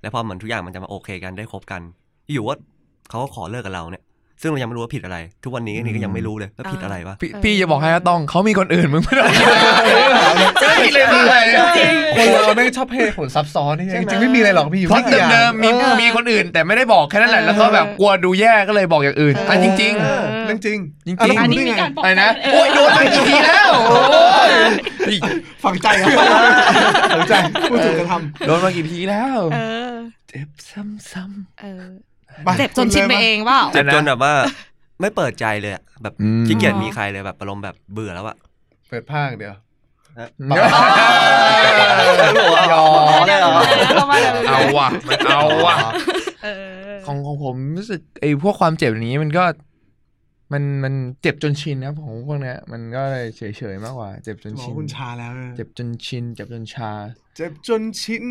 [0.00, 1.82] แล้วพอเหมือนทุกอย่างมันจะมาโอเคกันได้คบกัน
[2.32, 2.56] อยู่ว่า
[3.08, 4.02] เขาก็ขอเลิกกับเราเนี่ย
[4.40, 9.28] ซึ่งเรายังไม่รู้ว่าผิดอะไร ทุกวันนี้นี่ก็ยังไม่รู้เลยว่าผิดอะไรวะพี่พี่จะบอกให้นะต้องเขามีคนอื่นมึงไม่ต้อง
[10.60, 11.36] จะไม่เลยอะไร
[12.16, 25.16] คนเราแม่งชอบให้เหตุผลซับซ้อนนี่จริงๆไม่มีอะไรหรอกพี่อยู่เพราะไม่กี่อย่างเดิมๆมีออมีคนอื่น แต่ไม่ได้บอกแค่นั้นแหละแล้วก็แบบกลัวดูแย่ก็เลยบอกอย่างอื่นอะจริงเออเรื่องจริงจริงๆะแล้วอันคุณนี้รู้มีได้ไงการบอกๆอะไรนะเโอ้ยโดนมากี่ทีแล้วโอ้ย
[25.64, 26.08] ฝังใจอะ
[27.14, 27.34] ฝังใจ
[27.70, 29.58] พูดถูกกระทำโดนมากี่ทีแล้วเอ
[29.92, 29.94] อ
[30.28, 31.84] เจ็บซ้ำเออ
[32.15, 32.15] ไป
[32.58, 34.32] เจ็บจนชินไปเองเปล่าเจ็บจนแบบว่า
[35.00, 38.36] ไม่เปิดใจเลยอะแบบอืมขี้เกียจมีใครเลยแบบอารมณ์แบบเบื่อแล้วอะ
[38.88, 39.54] เปิดผ้าอย่างเดียวย
[42.82, 42.84] อ
[43.26, 43.52] เลยเหรอ
[44.48, 45.76] เอาว่ะมันเอาว่ะ
[46.44, 46.48] เอ
[46.92, 49.44] อของของผมรู้สึกไอ้พวกความเจ็บอย่างนี้มันก็
[50.52, 56.90] มันมันเจ็บจนชินนะของพวกเนี้ยมันก็เลยเฉยๆมากกว่า เจ็บจนหมอชินคุณชาแล้วนะเจ็บจนชิน เจ็บจนชา
[57.36, 58.24] เจ็บจนชิน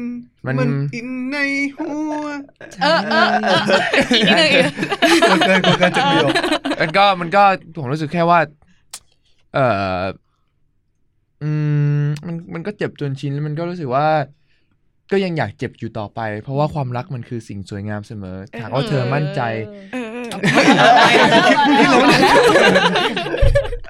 [0.45, 1.37] มันมันอินใน
[1.75, 1.87] หั
[2.21, 2.25] ว
[2.83, 3.79] เออเออเออ
[4.13, 6.27] อีกนิดนึงอีกมันเกินกว่าการเจ็บเดียว
[6.81, 7.43] มันก็มันก็
[7.77, 8.39] ผมรู้สึกแค่ว่า
[9.53, 9.59] เอ
[10.01, 10.03] อ
[11.43, 11.49] อื
[12.01, 14.07] มมันมันก็เจ็บจนชินแล้วมันก็รู้สึกว่า
[15.11, 19.41] ก็ยังอยากเจ็บอยู่ต่อไป เพราะว่าความรักมันคือสิ่งสวยงามเสมอหากว่าเธอมั่นใจ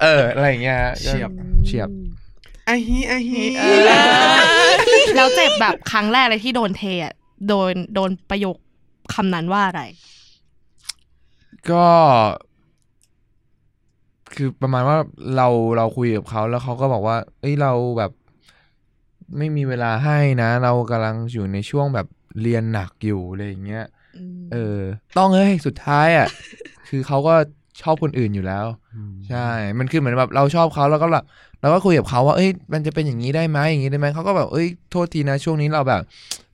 [0.00, 1.30] เออเออเอออะไรอย่างเงี้ยฮะก็เฉียบ
[1.66, 1.88] เฉียบ
[2.66, 3.42] ไอฮีไอฮี
[5.16, 7.14] แล้วเจ็บแบบครั้งแรกเลยที่โดนเทอะ
[7.48, 8.56] โดนโดนประโยค
[9.14, 9.82] คำนั้นว่าอะไร
[11.70, 11.86] ก็
[14.34, 14.98] คือประมาณว่า
[15.36, 18.12] เราเราคุยกับเขาแล้วเขาก็บอกว่า เอ้ยเราแบบ
[19.36, 22.06] ไม่มีเวลาให้นะ เรากำลังอยู่ในช่วงแบบ
[22.42, 23.84] เรียนหนักอยู่อะไรอย่างเงี้ย
[24.52, 24.80] เออ
[25.18, 26.28] ต้องเอ้ยสุดท้ายอะ
[26.88, 27.34] คือเขาก็
[27.82, 28.66] ชอบคนอื่นอยู่แล้ว
[29.28, 29.48] ใช่
[29.78, 31.24] มันคือเหมือนแบบเราชอบเขาแล้วก็แบบ
[31.60, 36.02] เราก็คุยกับเขาว่าเอ้ย มันจะเป็นอย่างนี้ได้ไหมอย่างนี้ได้ไหมเขาก็แบบเอ้ยโทษทีนะช่วงนี้เราแบบ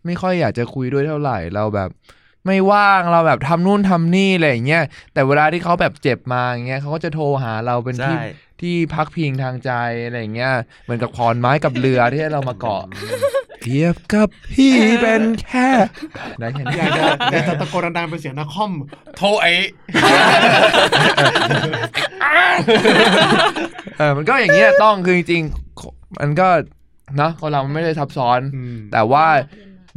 [0.07, 1.88] ไม่ค่อยอยากจะคุยด้วยเท่าไหร่เราแบบ
[2.46, 8.25] ไม่ว่างเราแบบทำนู่นทำนี่อะไรอย่างเงี้ยแต่เวลาที่เขาแบบเจ็บมาอย่างเงี้ยเขาก็จะโทรหาเราเป็นที่ใช่
[8.62, 9.70] ที่พักพิงทางใจ
[10.05, 10.53] อะไรอย่างเงี้ย
[10.85, 12.83] เหมือนกับขอนไม้กับเรือที่เรามาเกาะ
[13.62, 15.68] เทียบกับพี่เป็นแค่
[16.38, 18.72] ได้แค่นี้อยากจะอยากจะตะโกนดังๆเป็นเสียงนักคอม
[19.16, 19.46] โทรไอ
[23.98, 26.48] เออมันก็อย่างเงี้ยต้องคือจริงๆมันก็
[27.16, 28.40] เนาะคนเรามันไม่ได้ซับซ้อน
[28.92, 29.27] แต่ว่า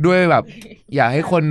[0.06, 0.43] ด้วยแบบ
[0.95, 1.43] อยากให้คน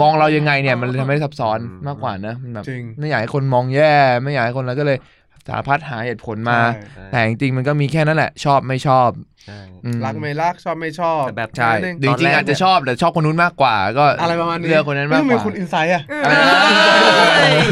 [0.00, 4.98] มองเรายังไงเนี่ย มันเลยทำให้ซับซ้อนมากกว่านะมันแบบจริงไม่อยากให้คนมองแย่ ไม่อยากให้คนแล้วก็เลย
[5.46, 6.60] สารพัดหาเหตุผลมา
[6.94, 9.10] ใช่แต่จริงๆมันก็มีแค่นั้นแหละ ชอบไม่ชอบ
[9.44, 16.56] ใช่อืมรักไม่รักชอบไม่ชอบแต่แบบใช่นั่นเองจริงๆอาจจะชอบแต่ชอบคนนู้นมากกว่า ก็อะไรประมาณนี้เลือกคนนั้นมากทำกไมว่าคุณอินไซด์อะอะไรนะ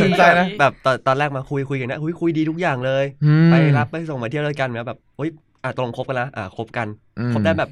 [0.06, 5.30] อินไซด์นะแบบตอนตอนแรกมาคุยคุยกันนะคุยคุยดีทุกอย่างเลยอืมไปรับไปส่งไปเที่ยวด้วยกันแบบแบบเฮ้ย
[5.62, 7.70] อะตกลงคบกันละอะคบกันอืมคบได้แบบ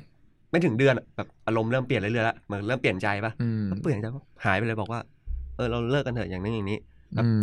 [0.50, 5.00] ไม่ถึงเดือนอะแบบอารมณ์เริ่มเปลี่ยนเรื่อยๆละเหมือนเริ่มเปลี่ยนใจปะอืมก็เปลี่ยนใจปุ๊บหายไปเลยบอกว่า
[5.56, 6.89] เออเราเลิกกันเถอะอย่างนี้อย่างนี้แบบอืม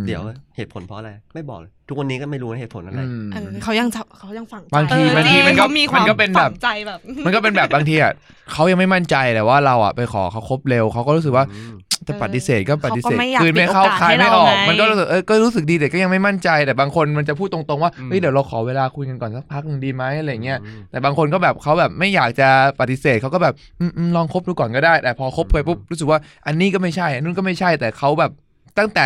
[0.06, 0.22] เดี๋ยว
[0.56, 8.12] เหตุผลเพราะอะไร ไม่บอกเลยทุกวันนี้ก็ไม่รู้นะเหตุผลอะไรอืมเออเขายังจับเขายังฝังใจบางทีเออบางทีจริมันก็เขามีความมันก็เป็นแบบฝังใจแบบ มันก็เป็นแบบบางทีอะ
[8.52, 22.48] เขายังไม่มั่นใจแต่ว่าเราอะไปขอเขาคบเร็วเขาก็รู้สึกว่าอืมแต่ปฏิเสธก็ปฏิเสธเขาก็ไม่อยากคืนไม่เข้าปิดโอกาสคายไม่ออกให้เราไงมันก็รู้สึกเออก็รู้สึกดีแต่ก็ยังไม่มั่นใจแต่บางคนมันจะพูดตรงๆว่าอืมเฮ้ยเดี๋ยวเราขอเวลาคุยกันก่อนสักพักหนึ่งดีไหมอะไรเงี้ยอืมแต่บางคนก็แบบเขาแบบไม่อยากจะ
[22.80, 28.32] ปฏิเสธเขาก็แบบอืมอืมลองคบดูก่อนก็ได้ แต่พอคบไปปุ๊บรู้สึกว่าอันนี้ก็ไม่ใช่อันนู้นก็ไม่ใช่แต่เขาแบบ
[28.78, 29.04] ตั้งแต่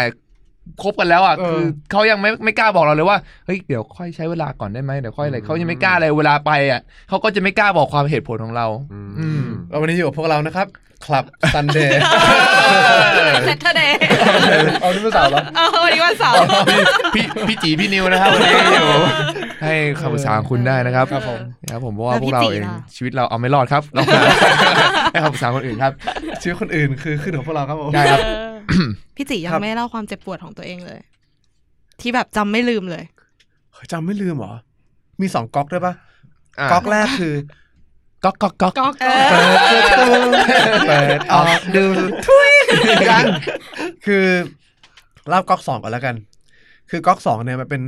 [0.83, 10.69] คบกันแล้วอะเออคือเขายังไม่ไม่กล้าบอกเราเลยว่าเฮ้ยเดี๋ยวค่อยใช้เวลาก่อนได้ไหมเดี๋ยวค่อยอะไรเขายังไม่กล้าเลยเวลาไปอะเขาก็จะไม่กล้าบอกความเหตุผลของเรา อืมอืมแล้ววันนี้อยู่กับพวกเรานะครับ
[11.07, 13.99] Club Sunday Saturday
[14.81, 16.37] เอาที่เป็นสาวเหรอเออวันนี้วันเสาร์
[17.15, 18.89] พี่พี่จีพี่นิวนะครับวันนี้อยู่
[19.63, 21.39] ให้คำปรึกษาของคุณได้นะครับครับผม
[21.71, 24.03] ครับผมเพราะว่าแล้วพพี่วกเราจีเองล่ะชีวิตเราเอาไม่รอดครับเรา
[25.13, 25.93] ให้คำปรึกษาคนอื่นครับ
[26.43, 28.52] ชีวิตคนอื่นคือขึ้นของพวกเราครับผมได้ครับเออ
[29.17, 31.01] พี่จียัครังบไม่เล่าความเจ็บปวดของตัวเองเลย
[32.01, 33.05] ที่แบบจำไม่ลืมเลย
[33.73, 34.53] เฮ้ยจำไม่ลืมเหรอ
[35.21, 35.95] มีสองก๊อกด้วยปะ
[36.59, 37.35] อะก๊อกแรกคือ
[38.25, 40.11] ก๊อกก๊อกก๊อกก็เปิดประตู
[40.89, 41.85] เปิดออกดู
[42.27, 42.51] ทุย
[43.11, 43.25] ยัง
[44.07, 44.25] คือ
[45.29, 46.15] เล่าก๊อกสองก่อนแล้วกัน
[46.91, 47.83] คือก๊อกสองเนี่ยมันเป็น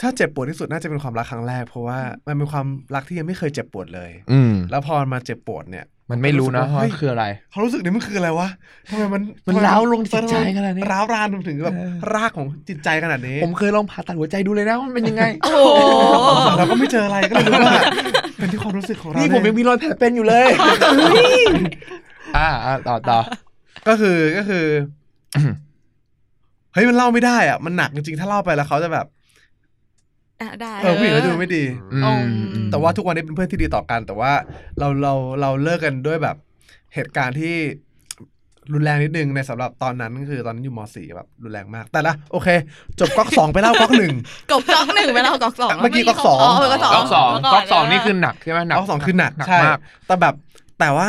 [0.00, 8.48] ถ้าเจ็บปวดที่สุดน่าจะเป็นความรักครั้งแรก เพราะว่ามันเป็นความรักที่ยังไม่เคยเจ็บปวดเลย อืมแล้วพอมันมาเจ็บปวดเนี่ย มันไม่รู้นะเฮ้ว่ายคืออะไรเขารู้สึกเนี่ยมันคืออะไรวะ
[8.90, 15.80] ทำไมมันมันทำไร้าวลงจิตใจขนาดนี้ร้าวรานถึงแบบเออรากของจิตใจขนาดนี้ ผมเคยลองผ่าตัดหัวใจดูเลยนะว่ามันเป็นยังไง โอ้โห
[16.58, 17.80] เราก็ไม่เจออะไรก็เลยรู้ว่า
[18.38, 20.46] เป็นที่ความรู้สึกของเรานี่นี่ผมยังมีรอยแผลเป็นอยู่เลย
[22.36, 23.18] อ่าอ่าต่อต่อ
[23.88, 24.64] ก็คือก็คือ
[26.74, 29.06] เฮ้ยมันเล่าไม่ได้อะมันหนักจริงๆถ้าเล่าไปแล้วเขาจะแบบ
[30.40, 34.32] อะได้เออผู้หญิงก็จะดูไม่ดีอืมอืมอืมแต่ว่าทุกวันนี้เป็นเพื่อนที่ดีต่อกัน แต่ว่า
[34.78, 36.36] เราเราเราเลิกกันด้วยแบบ
[36.94, 37.56] เหตุการณ์ที่
[38.72, 42.48] รุนแรงนิดนึงในสำหรับตอนนั้นคือตอนนั้นอยู่มสี่แบบรุนแรงมาก แต่ละโอเค
[43.00, 44.14] จบก๊อกสองไปเล่าก๊อกหนึ่ง
[44.50, 50.34] กบก๊อกหนึ่งไปแล้วก๊อกสองเมื่อกี้ก๊อกสองเก๊อกสองก๊อกสองก๊อกสองนี่คือหนักใช่ไหมหนักก๊อกสองคือหนักหนักใช่มากแต่แบบ
[50.78, 51.08] แต่ว่า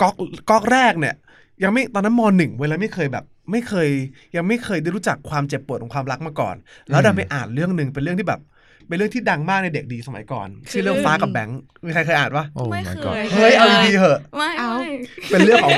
[0.00, 0.14] ก๊อก
[0.50, 1.14] ก๊อกแรกเนี่ย
[1.62, 3.88] ยังไม่ตอนนั้นมหนึ่งเวลาไม่เคยแบบ ไม่เคย
[4.36, 6.56] ยังไม่เคยได้รู้จักความเจ็บปวดของความรักมาก่อน
[6.90, 8.40] แล้วดันไปอ่านเรื่องหนึ่งเป็นเรื่องที่แบบ
[8.88, 14.88] เป็นเรื่องที่ดังมากในเด็กดีสมัยก่อน ชื่อเรื่องฟ้ากับแบงค์มีใครเคยอ่านปะโอ้ไม่ my เค god ยเฮ้ยเอาดีๆเหอะไม่เอาไม่
[15.30, 15.72] เป็นเรื่องของ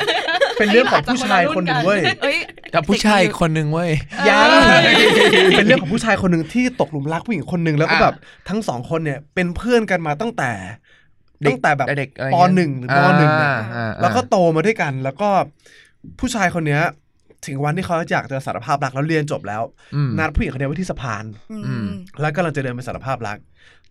[0.59, 2.39] เป็นเรื่องของผู้ชายคนหนึ่งเว้ยเอ้ย
[2.75, 3.91] กับผู้ชายอีกคนนึงเว้ย
[4.29, 4.49] ยัง
[5.57, 8.15] เป็นเรื่องของผู้ชายคนหนึ่งที่ตกหลุมรักผู้หญิงคนหนึ่งแล้วก็อะแบบ
[8.49, 10.51] ทั้งสองคนเนี่ยเป็นเพื่อนกันมาตั้งแต่
[11.43, 15.29] เด็กตั้งแต่แบบเด็กอะไรปเงี้ยหนึ่งหรือมหนึ่งเนี่ยอ่าอ่าแล้วก็โตมาด้วยกัน แล้วก็
[16.21, 16.83] ผู้ชายคนเนี้ย
[17.47, 19.63] ถึงวันที่เขาอยากจะสารภาพรักแล้วเรียนจบแล้ว
[19.95, 21.89] อืมนัดผู้หญิงคนนี้ไว้ที่สะพานอือืมม
[22.21, 23.39] แล้วกำลังจะเดินไปสารภาพรัก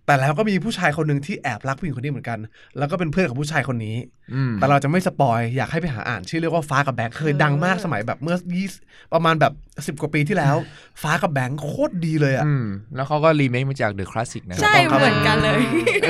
[0.05, 2.39] แต่แล้วก็มีผู้ชายคนหนึ่งที่แอบรักผู้หญิงคนนี้เหมือนกัน
[2.77, 3.95] แล้วก็เป็นเพื่อนของผู้ชายคนนี้
[4.33, 8.67] อืมแต่เราจะไม่สปอยอยากให้ไปหาอ่าน ชื่อเรียกว่าฟ้ากับแบงค์เคยดังมากสมัยแบบเมื่อยี่
[9.13, 9.53] ประมาณแบบ
[9.87, 10.55] สิบกว่าปีที่แล้ว
[11.01, 15.59] ฟ้ากับแบงค์โคตรดีเลยอะอืมแล้วเขาก็รีเมคมาจาก The Classic นะใช่ถูกต้องครับเหมือนกันเลย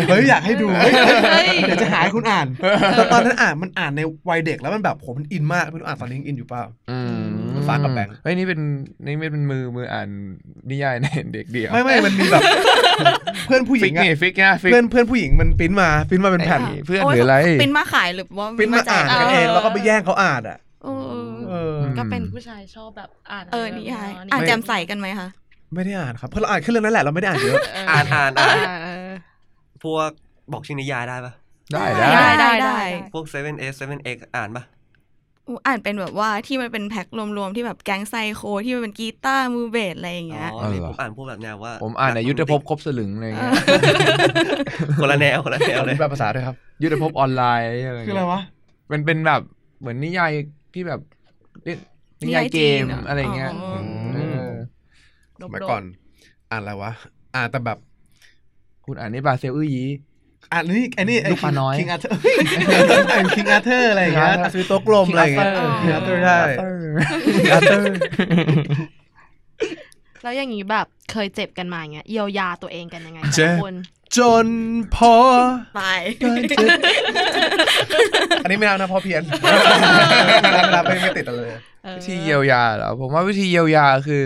[0.09, 0.93] เฮ้ยอยากให้ดูเฮ้ย
[1.31, 2.47] เฮ้ยเดี๋ยวจะหาให้คุณอ่าน
[2.97, 7.26] แต่ตอนนั้นอ่านมันอ่านในวัยเด็กแล้วมันแบบผมมัน in มากไม่รู้อ่านตอนนี้ยัง in อยู่เปล่าอืม
[7.67, 8.59] ฟ้ากับแบงค์เฮ้ยนี่เป็น
[9.05, 10.09] นี่ไม่เป็นมือมืออ่าน
[10.69, 12.41] นิยายในเด็กเดียวไม่ไม่มันมีแบบ
[13.47, 21.03] เพื่อนผู้หฟิญิกงอะ fic ไง fic ไง fic เพื่อนเพื่อนผู้หญิงมันปริ้นมาปริ้นมาเป็นแผ่นเพื่อนโยหรืออะไรเป็นมาขายหรือว่าปริ้นมาอ่านกันเองแล้วก็ไปแย่งเขาอ่านอะเออ
[21.49, 25.27] เออมก็เป็นผู้ชายชอบแบบอ่านเออนิยายเะอ่านไม่แจมใสกันไหมคะ
[25.73, 29.09] ไม่ได้อ่านครับเพราะเราอ่านแค่เรื่องนั้นแหละเราไม่ได้อ่านเยอะเอ่านอ่านอ่านเออ
[29.83, 30.09] พวก
[30.51, 31.33] บอกชื่อนิยายได้ปะ
[31.73, 32.79] ได้ได้ได้ได้ได้
[33.13, 34.63] พวก 7 S 7 X อ่านปะ
[35.47, 37.07] อูอ่านเป็นแบบว่าที่มันเป็นแพ็ค
[37.37, 43.51] รวมๆ ที่แบบแก๊งไซโค ที่มันเป็นกีตาร์มือเบสอะไรอย่างเงี้ยอ๋อนี่ผมอ่านพวกแบบแนวว่า ผมอ่านในยุทธภพครบสลึงอะไรเงี้ย
[45.01, 48.41] คนละแนวคนละแนวเลยแปลภาษาด้วยครับ ยุทธภพออนไลน์อะไรคืออะไรเงี้ยวะ
[48.91, 49.41] มันเป็นแบบ
[49.79, 50.31] เหมือนนิยาย
[50.73, 51.01] ที่แบบ
[51.63, 51.77] เล่น
[52.21, 53.81] นิยายเกมอะไรเงี้ยอ๋อ
[54.15, 54.43] เออ
[55.41, 55.83] สมัยก่อน
[56.51, 56.91] อ่านอะไรวะ
[57.35, 57.77] อ่านแต่แบบ
[58.85, 59.83] คุณอ่านนี่บาเซลอื้อยี
[60.51, 62.17] อ่านนี่ไอ้นี่ไอ้ลูกปลาน้อย คิงอาร์เธอร์
[63.13, 66.39] อ่านคิงอาร์เธอร์อะไรอย่างเงี้ย King Arthur ซื้อโต๊ะกลมอะไรอย่างเงี้ย King คิงอาร์เธอร์ใช่
[67.35, 67.83] King Arthur
[70.23, 73.75] แล้วอย่างนี้แบบเคยเจ็บกันมาอย่างเงี้ยเยียวยาตัวเองกันยังไงเจ็แต่บละคน
[74.17, 74.47] จน
[74.95, 75.15] พอ
[75.79, 76.01] ตาย
[78.43, 79.23] อันนี้ไม่เอานะพอเพี้ยน
[80.57, 84.25] รับรับไม่ไม่ติดอะไรเลยเออวิธีเยียวยาเหรอผมว่าวิธีเยียวยาคือ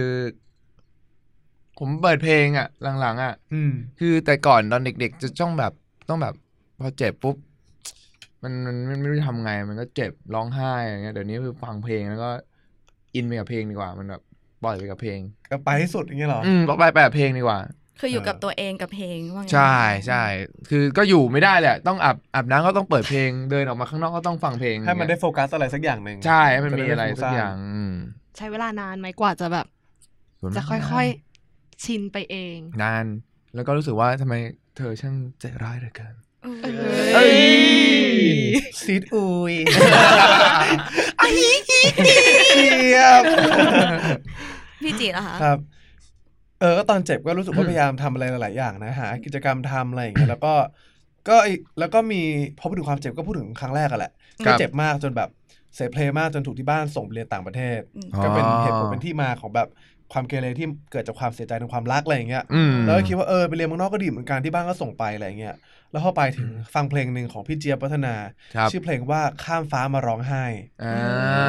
[1.80, 2.68] ผมเปิดเพลงอะ
[3.02, 5.74] หลังๆ อะอืมคือแต่ก่อนตอนเด็ก ๆ จะต้องแบบ
[6.10, 6.34] ต้องแบบ
[6.82, 7.36] พอเจ็บปุ๊บ
[8.44, 12.30] มันมันมันไม่รู้จะทำไง มันก็เจ็บร้องไห้อย่างเงี้ยเดี๋ยวนี้คือฟังเพลงแล้วก็
[13.16, 14.22] อินไปกับเพลงดีกว่า มันแบบ
[14.64, 15.20] ปล่อยไปกับเพลง
[15.52, 17.60] ก็ไปให้สุดอย่างเงี้ยเหรอ อืมไปไปกับเพลงดีกว่า
[18.00, 19.76] คืออยู่กับตัวเองกับเพลงว่างั้นใช่
[20.08, 20.24] ใช่
[20.70, 27.94] คือก็อยู่ไม่ได้แหละ ต้องอาบอาบน้ำก็ต้องเปิดเพลงเดินออกมาข้างนอกก็ต้องฟังเพลงให้มันได้โฟกัสอะไรสักอย่างหนึ่งใช่ให้มันมีอะไรสักอย่างอืม
[28.38, 29.66] ใช้เวลานานไหมกว่าจะแบบ
[30.42, 30.62] ส่วนมากจะ
[30.92, 33.06] ค่อยๆชินไปเอง นาน
[33.56, 34.36] แล้วก็รู้สึกว่าทำไม
[34.76, 36.16] เธอช่างใจร้ายเหลือเกิน
[37.14, 37.36] เอ้ย
[38.84, 43.24] ซีดอุยเทียบ
[44.84, 45.58] พี่จีล่ะคะครับ
[46.60, 50.54] เออก็ตอนเจ็บก็รู้สึกว่าพยายามทำอะไรหลาย ๆ อย่างนะหากิจกรรมทำอะไรอย่างเงี้ยแล้วก็
[51.30, 52.22] ก็อีกแล้วก็มี
[52.58, 54.12] พอพูดถึงความเจ็บก็พูดถึงครั้งแรกอะแหละ
[54.46, 55.30] ครัก็บเจ็บมากจนแบบ
[55.76, 59.70] เสพเพลย์มากจนถูกที่บ้านส่งไปเรียนต่างประเทศอืมก็เป็นอ๋อเหตุผลเป็นที่มาของแบบ
[60.14, 65.56] ความเกเรที่เกิดจากความเสียใจในความรักอะไรอย่างเงี้ยอืมแล้วก็คิดว่าเออไปเรียนเมืองนอกก็ดีเหมือนกันที่บ้านก็ส่งไปอะไรอย่างเงี้ย
[65.92, 68.16] แล้วพอไปถึงฟังเพลงหนึ่งของพี่เจี๊ยบวัฒนา
[68.56, 70.44] ครับชื่อเพลงว่าข้ามฟ้ามาร้องไห้
[70.84, 70.96] อ่า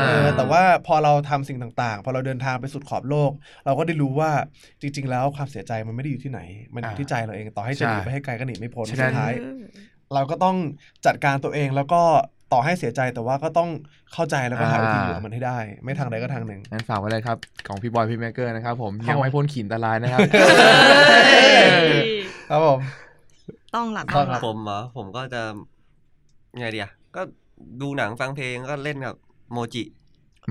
[0.09, 3.31] เออแต่ว่าพอเราทำสิ่งต่างๆ พอเราเดินทางไปสุดขอบโลก
[3.66, 4.31] เราก็ได้รู้ว่า
[4.81, 6.40] จริง ๆ แล้วความเสียใจมันไม่ได้อยู่ที่ไหน
[6.75, 9.33] มันอยู่ที่ใจเราเองต่อให้จะหนีไปให้ไกลก็หนีไม่พ้นฉะนั้นสุดท้าย
[10.14, 10.57] เราก็ต้อง
[11.07, 12.03] จัดการตัวเองแล้วก็
[12.52, 13.68] ต่อให้เสียใจแต่ว่าก็ต้อง
[14.12, 17.36] เข้าใจแล้วก็หาวิธีอยู่กับมันให้ได้ ไม่ทางใดก็ทางหนึ่งงั้นฝากไว้เลยครับ
[17.68, 20.20] ของพี่บอยพี่แมกเกอร์นะครับผมครับยังไม่พ้นขีดอันตรายนะครับ
[22.50, 22.78] ครับผม
[23.74, 25.42] ต้องหลับต้องครับผมเหรอผมก็จะ
[26.58, 27.22] ไงเดียก็
[27.80, 29.14] ดูหนังฟังเพลงก็เล่นกับ
[29.52, 29.82] โมจิ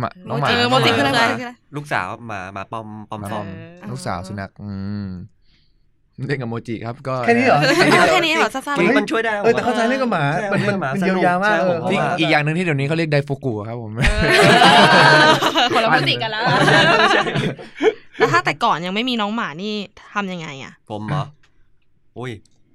[0.02, 3.46] มาน้องหมาเออโมจิคืออะไรหมาคืออะไรลูกสาวหมาหมาปอมปอมฟอม
[3.92, 4.72] ลูกสาวสุนัขอื
[5.06, 5.08] ม
[6.28, 7.60] เล่นกับโมจิครับก็แค่นี้เหรอ
[8.00, 16.44] เอาแค่นี้เหรอสั้นจริงมันช่วยได้เออแต่เข้าใจเรื่องกับหมาใช่มันมันหมันสเยียวยามากใช่เออผมจริงว่าอีกอย่างหนึ่งที่เดี๋ยวนี้เขาเรียกไดฟูกุครับผมๆคนละโมจิกันแล้ว
[18.18, 19.74] แล้วถ้าแต่ก่อนยังไม่มีน้องหมานี่
[20.14, 21.24] ทำยังไงอะ ผมเหรอ
[22.20, 22.32] อุ้ย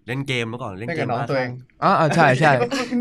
[0.06, 1.50] เล่นเกมเมื่อก่อนเล่นเล่นเกกับมน้องตัวเอง
[1.84, 2.52] อ๋อใช่ใช่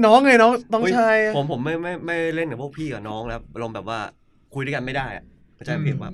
[0.05, 3.99] น้องไงน้องน้องอุ๊ยชายผมผมไม่ไม่ไม่เล่นกับพวกพี่กับน้องแล้วอารมณ์แบบว่า
[4.53, 5.23] คุยด้วยกันไม่ได้อะ
[5.55, 6.13] เข้าใจเพียงแบบ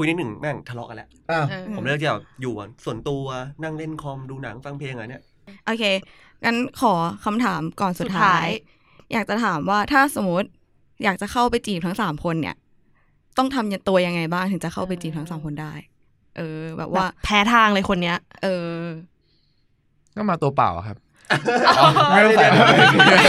[0.00, 3.24] คุยนิดหนึ่งแม่งทะเลาะกันแล้ว อ้าวผมเลือกที่จะอยู่ส่วนตัว
[3.62, 5.22] นั่งเล่นคอมดูหนังฟังเพลงอะไรเนี่ย
[5.66, 5.84] โอเค
[6.44, 6.92] งั้นขอ
[7.24, 8.52] คำถามก่อนสุดสุดท้าท้าย ย
[9.12, 10.48] อยากจะถามว่าถ้าสมมติ
[11.04, 12.56] อยากจะเข้าไปจีบทั้งสามคนเนี่ย
[13.38, 15.72] ต้องทำตัวยังไงบ้างถึงจะเข้าไปจีบทั้งสามคนได้
[16.36, 18.76] เออ แบบว่าว่าแพ้ทางเลยคนเนี้ย เออ
[20.16, 20.96] ก็มาตัวเปล่าครับ
[22.12, 22.46] ไม่ต้องใส่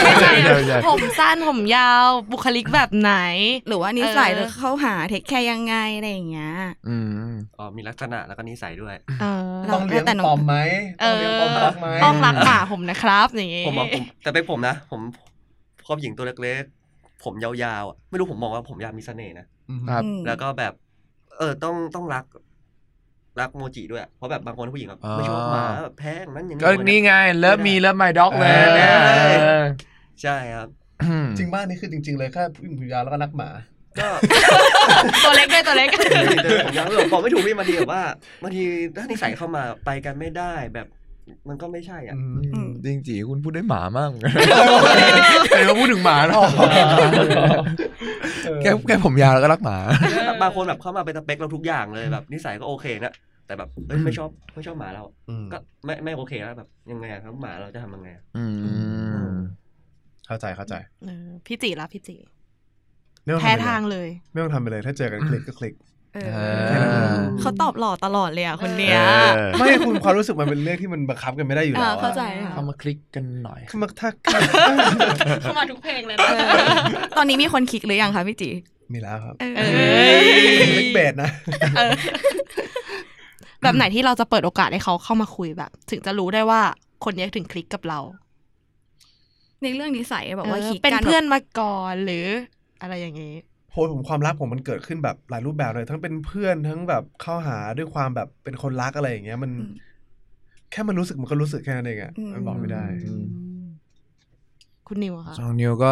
[0.03, 3.13] ไม่ใช่ไม่ใช่ผมสั้นผมยาวบุคลิกแบบไหน
[3.67, 6.53] หรือว่านิสัยเออหรือเข้าหาเทคแคร์ยังไงอะไรอย่างเงี้ย
[6.87, 6.97] อื
[7.29, 10.55] มอ๋อมีลักษณะแล้วก็นิสัยด้วยเออเราต้องเลี้ยงแต่น้องปอมไหม
[11.01, 15.01] เอต้องอเลี้ยงปอมรักไหมต้องรักหมาผมนะครับอย่างงี้ผมบอกผมแต่เป็นผมนะ ผม
[15.85, 19.45] ชอบหญิงตัวเล็กๆ ผมยาวๆอะไม่รู้ผมมองว่าผมยาวมีเสน่ห์นะ
[19.89, 20.73] ครับอืมแล้วก็แบบ
[21.37, 22.25] เออต้องต้องรัก
[23.39, 28.95] รักโมจิด้วย เพราะแบบบางคนผู้หญิงแบบอ๋อไม่ชอบหมาแบบแพ้อย่างนั้นอย่างนี้ก็นี่ไง love me love my dog เลยเออเนี่ย
[30.21, 30.67] ใช่ครับ
[31.37, 33.49] จริงบ้านนี้คือจริง ๆ เลยแค่ผู้หญิงผิวยาวแล้วก็รักหมา
[33.99, 34.07] ก็
[35.23, 35.89] ตัวเล็กด้วยตัวเล็ก
[36.65, 38.03] ผมยังแบบบอกไม่ถูกพี่บางทีแบบว่า
[38.43, 38.63] บางที
[38.97, 40.87] ถ้านิสัยเข้ามาไปกันไม่ได้แบบ
[41.49, 44.11] มันก็ไม่ใช่อะอืมจริงจีคุณพูดได้หมามั่ง
[45.49, 46.49] ใครมาพูดถึงหมาหรอก
[48.61, 49.77] แค่แค่ผมยาวแล้วก็รักหมา
[50.41, 53.13] บางคนแบบเข้ามาเป็นสเปคเราทุกอย่างเลยแบบนิสัยก็โอเคนะ
[53.45, 58.45] แต่แบบเอ้ยไม่ชอบไม่ชอบหมาเราอืมก็ไม่ไม่โอเคแล้วแบบยังไงอะครับหมาเราจะทำยังไงอะอื
[59.29, 59.33] ม
[60.27, 62.15] เข้าใจเข้าใจเออพี่จีละพี่จี
[63.23, 65.73] ไม่ต้องแพ้ทำไปทางเลยเลย ไม่ต้องทำไปเลย ถ้าเจอกันคลิกก็คลิก
[66.15, 68.99] เอเอออเขาตอบหล่อตลอดเลยอะคนเนี้ย
[69.35, 74.09] เออไม่คุณความรู้สึกมันเป็นเรื่องที่มันบังคับกันไม่ได้อยู่แล้วอ่าเข้าใจค่ะเข้ามาคลิกกันหน่อยเข้ามาถ้า
[75.43, 76.47] เข้ามาทุกเพลงเลยเอนะ
[77.13, 78.49] อตอนนี้มีคนคลิกหรือยังคะพี่จี
[78.93, 79.61] มีแล้วครับเออเอ
[80.17, 80.19] อ
[80.75, 81.29] คลิกเบสนะ
[81.77, 81.91] เออ
[83.61, 86.61] แบบไหนที่เราจะเปิดโอกาสให้เขาเข้ามาคุยแบบ ถึงจะรู้ได้ว่า
[87.03, 87.99] คนนี้ถึงคลิกกับเรา
[89.63, 92.25] ในเรื่องนิสัยแบบว่าเออคลิกเป็นกันเพื่อนมาก่อนหรือ
[92.81, 93.33] อะไรอย่างงี้
[93.71, 99.51] โหผมความรักผมมันเกิดขึ้นแบบหลายรูปแบบเลย ทั้งเป็นเพื่อนทั้งแบบเข้าหาด้วยความแบบเป็นคนรักอะไรอย่างเงี้ย มัน
[100.71, 103.25] แค่มันรู้สึกมันก็รู้สึกแค่นั้นเองอะมันบอกไม่ได้อืม
[104.87, 105.91] คุณนิวอะค่ะสองนิวก็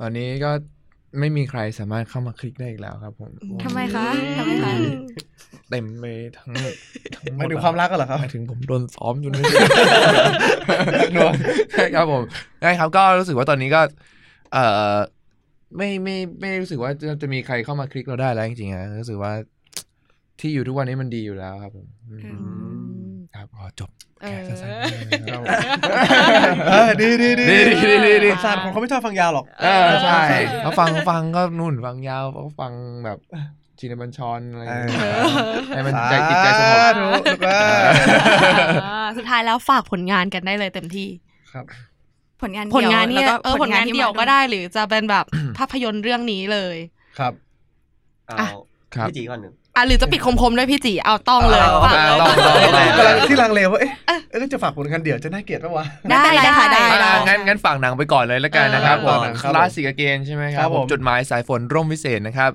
[0.00, 0.50] ตอนนี้ก็
[1.18, 3.30] ไม่มีใครสามารถเข้ามาคลิกได้อีกแล้วครับผม
[3.64, 4.06] ทำไมคะ
[4.38, 4.72] ทำไมคะ
[5.70, 6.04] เต็มไป
[6.38, 6.52] ทั้ง
[7.14, 9.44] ทั้งหหมมายดถึงความรักกันเหรอครับหมายถึงผมโดนซ้อมจนไม่
[11.72, 12.22] ใช่ครับผม
[12.62, 13.80] ใช่ครับก็รู้สึกว่าตอนนี้ก็
[14.52, 14.96] เอ่อ
[15.76, 19.32] ไม่ไม่ไม่รู้สึกว่าจะจะมีใครเข้ามาคลิกเราได้แล้วจริงๆอะรู้สึกว่า
[20.40, 22.34] ที่อยู่ทุกวันนี้มันดีอยู่แล้วครับผมอืมอื
[23.12, 23.90] มครับขอจบ
[24.22, 25.42] เอแค่อสั้นๆนะครับ
[26.68, 27.58] เออดีดีดีดี
[27.90, 30.22] ดีดีดีสารคนเขาไม่ชอบฟังยาวหรอกเออใช่
[30.62, 32.72] เขาฟังฟังก็นู่นฟังยาวเขาฟัง
[33.04, 33.18] แบบ
[33.78, 37.60] ชินบัญชรอะไรอย่างเงี้ยเออให้มันใจจิตใจสงบสาธุลูกเอ้
[37.90, 37.92] ย
[38.84, 41.08] อ่าสุดท้ายแล้วฝากผลงานกันได้เลยเต็มที่
[41.52, 41.64] ครับ
[42.42, 45.24] ผลงานผลงานเดี่นี่ยวแล้วเออผลงานที่เดี่ยวมก็ได้หรือจะเป็นแบบ
[45.58, 46.76] ภาพยนตร์เรื่องนี้เลย
[47.18, 47.32] ครับ
[48.28, 48.48] เอาอะ
[48.94, 62.50] ครับพี่จีก่อนหนึ่ง อะหรือจะปิดคมๆด้วยพี่จีเอาต้องเลยเอาฝากเอาเลยต้องต้องต้องกำลังที่ลังเลว่าเอ๊ะเอ๊ะจะฝากผลงานเดี่ยวจะน่าเกลียดปะวะได้ได้ค่ะได้อ่าได้งั้นงั้นฝากหนังไปก่อนเลยแล้วกันนะครับเออผมหนังคครับลาสสิกเกนใช่ไหมคครัรับบผผมมจดหมายสายฝนร่มวิเศษนะครับ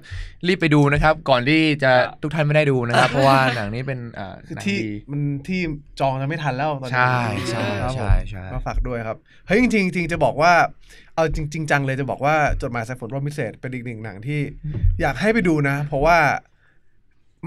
[0.48, 1.92] รีบไปดูนะครับ ก่อนที่จะ
[2.24, 5.62] ทุกท่านไม่ได้ดูนะครับ เพราะว่าหนังนี้เป็นอ่าคือหนังที่ดีมันที่
[6.00, 7.16] จองจะไม่ทันแล้วตอนนี้ใช่
[7.50, 10.54] ใช่ครับผมใช่ใช่ก็ฝากด้วยครับเฮ้ยจริงๆจริงๆจะบอกว่า
[11.16, 14.40] เอาจริงๆจังเลยจะบอกว่าจดหมายสายฝนร่มพิเศษเป็นอีกหนึ่งหนังที่
[15.02, 16.18] อยากให้ไปดูนะ เพราะว่า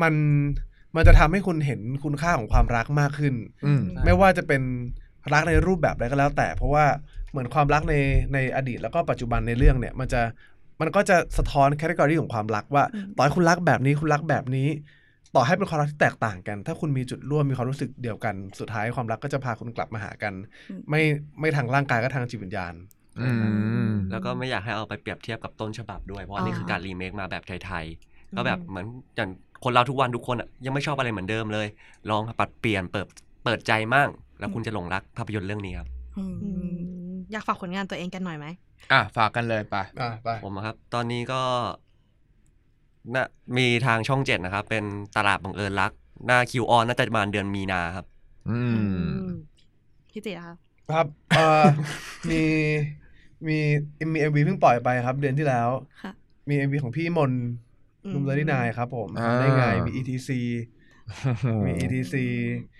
[0.02, 0.14] มัน
[0.96, 3.34] มันจะทำให้คุณเห็นคุณค่าของความรักมากขึ้น
[3.66, 4.62] อืมไม่ว่าจะเป็น
[5.32, 6.84] รักในรูปแบบใดก็แล้วแต่ เพราะว่า
[7.30, 7.94] เหมือนความรักใน
[8.34, 10.20] ในอดีตแล้วก็ปัจจุบันในเรื่องเนี่ย มันจะ
[10.80, 12.84] มันก็จะสะท้อน category ของความรักว่า
[13.16, 14.68] ต่อให้คุณรักแบบนี้คุณรักแบบนี้
[15.34, 20.34] ต่อให้เป็นความรักที่แตกต่างกัน ถ้าคุณมีจุดร่วมมีความรู้สึกเดียวกัน สุดท้ายความรักก็จะพาคุณกลับมาหากัน
[20.70, 21.02] อืมไม่
[21.40, 22.74] ไม่ทางร่างกายก็ทางจิตวิญญาณ
[23.20, 23.30] อื
[23.90, 28.86] มแล้วก็ไม่อยากให้เอาไปเปรียบเทียบกับต้นฉบับด้วยเพราะว่านี่คือการรีเมคมาแบบไทยๆก็แบบเหมือน
[29.16, 29.30] อย่าง
[29.64, 31.66] คนเราทุกวันทุกคนอะยังไม่ชอบอะไรเหมือนเดิมเลย
[32.10, 33.06] ลองปรับเปลี่ยนเปิด
[33.44, 35.88] เปิดใจมั่ง แล้วคุณจะหลงรักภาพยนตร์เรื่องนี้ครับ
[36.18, 36.50] อืมอื
[37.10, 38.46] มอยากฝากผลงานตัวเองกันหน่อยไหม
[38.92, 41.40] อะฝากกันเลยไปอะไปผมอะครับ ตอนนี้ก็
[43.14, 44.84] น่ะมีทางช่องเจ็ดนะครับ เป็น
[45.16, 45.92] ตลาดบังเอิญรัก
[46.26, 48.06] หน้าคิว on น่าจะประมาณเดือนมีนาครับ
[48.48, 49.28] อืม
[50.12, 50.56] พี่จีนะคะ
[50.92, 51.66] ครับเอ่อ
[52.30, 52.42] มี
[53.46, 53.56] มี
[54.12, 55.68] มี MV เพิ่งปล่อยไปครับ เดือนที่แล้ว
[56.02, 56.12] ค่ะ
[56.48, 57.32] มี MV ของพี่มน
[58.08, 60.30] ต์ลุมเลดี้นายครับผมอ่าได้ไงมี ETC
[61.66, 62.14] มี ETC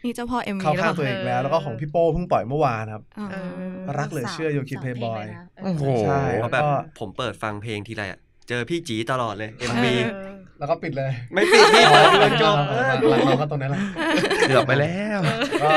[0.05, 3.37] นี่เจ้าพ่อเอ็มวีเข้าแล้วข้างเหรตัวอเองแล้ว แล้วก็ของพี่โป้เพิ่งปล่อยเมื่อวานครับอ๋อเอ
[3.75, 5.25] อรักเหลือเชื่อโยคิเพย์บอย
[5.63, 6.69] โอ้โหใช่เพแล้ราะวแบบก็
[6.99, 8.19] ผมเปิดฟังเพลงทีไรอะ
[8.49, 9.85] เจอพี่จีตลอดเลย MV
[10.59, 13.81] แล้วก็ปิดเลย ไม่ปิดพี่เปิดจนจบเอเอออดูหลังเราก็ตรงนั้นแหละ
[14.49, 15.21] เกือบไปแล้ว
[15.63, 15.71] ก็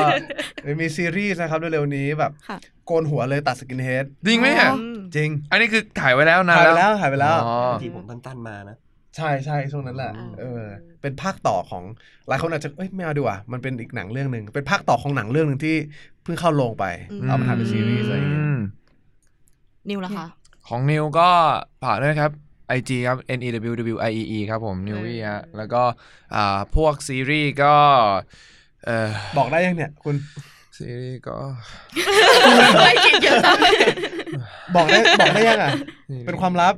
[0.82, 4.78] มีซีรีส์นะครับเร็วๆนี้แบบค่ะโกนหัวเลยตัดสกินเฮดจริงไหมเนี่ยอ๋อ
[5.16, 8.78] จริง อันนี้คือถ่ายไว้แล้วนานถ่ายไปแล้แล้ววถ่ายไปแล้วอ๋อที่ผมตั้นๆมานะ
[9.16, 10.64] ใช่ใช่ช่วงนั้นแหละอ่าเออ
[11.02, 11.84] เป็นภาคต่อของ
[12.28, 15.76] หลายคนอาจจะเอ้ยไม่เอาดีกว่า มันเป็นอีกหนังเรื่องหนึ่งเป็นภาคต่อของหนังเรื่องหนึ่งที่
[16.24, 18.58] เพิ่งเข้าโรงไปอืมเอามาทำเป็นซีรีส์อะไรอย่างเงี้ยอืม
[19.90, 20.26] นิวละคะ
[20.68, 21.30] ของนิวก็
[21.84, 22.32] ฝากด้วยครับ
[22.78, 25.82] IG ครับ N E W W I E E ครับผมนิววี่ฮะแล้วก็
[26.36, 27.76] อ่าพวกซีรีส์ก็
[28.86, 30.16] เอ่อบอกได้ยังเนี่ยคุณ
[30.78, 31.38] ซีรีส์ก็
[32.86, 33.58] ไม่คิดเยอะจัง
[34.76, 35.72] บอกได้บอกได้ยังอะ
[36.26, 36.76] เป็นความลับ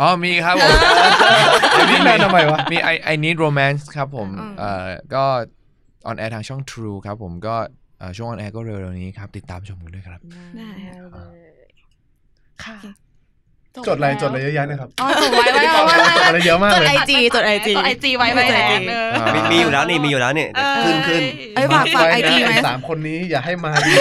[0.00, 0.72] อ๋อมีครับผม
[1.90, 5.24] นี่แม่ทำไมวะมี I I Need Romance ครับผมอืมเอ่อก็
[6.06, 7.54] on air ทางช่อง True ครับผมก็
[7.98, 10.20] เอ่อช่วง on air ก็เร็วๆนี้ครับ ติดตามชมกันด้วยครับ
[10.56, 10.68] ได้
[12.64, 12.76] ค่ะ
[13.88, 21.22] จดอะไรจดอะไรเยอะแยะเนะครับอ๋อจดไว้ไว้เอาไว้จดอะไรเยอะมากจดเลยไอจีจดไอจีจดไอจีไว้ไว้แทนเออมีมีอยู่แล้วนี่มีอยู่แล้วนี่เดี๋ยวขึ้นขึ้น
[21.54, 23.96] เอ้ยฝากฝาก IG ไหมสามคนนี้อย่าให้มาอีก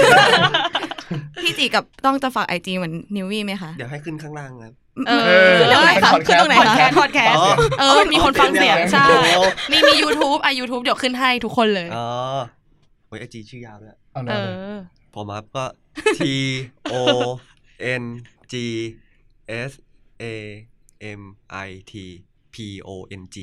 [1.43, 4.73] พี่จีกับต้องจะฝากไอจีเหมือนนิววี่ไหมคะเดี๋ยวให้ขึ้นข้างล่างครับ
[5.07, 7.47] เออขึ้นตรงไหนคะเป็นขึ้นตรงไหนพอดแคคะสต์พอดแคสต์อ๋อ
[7.79, 12.07] เออมีคนฟังเสียงใช่โอ้โหมีมี YouTube อะ YouTube เดี๋ยวขึ้นให้ทุกคนเลยอ๋อ
[13.07, 14.77] โอ้ยไอจีชื่อยาวด้วยเอาเลเอยอ
[15.13, 15.65] ผมครับก็
[16.19, 16.21] T
[16.93, 16.95] O
[18.01, 18.03] N
[18.51, 18.53] G
[19.69, 19.71] S
[20.23, 20.25] A
[21.19, 21.21] M
[21.67, 21.93] I T
[22.53, 22.55] P
[22.87, 22.89] O
[23.21, 23.37] N G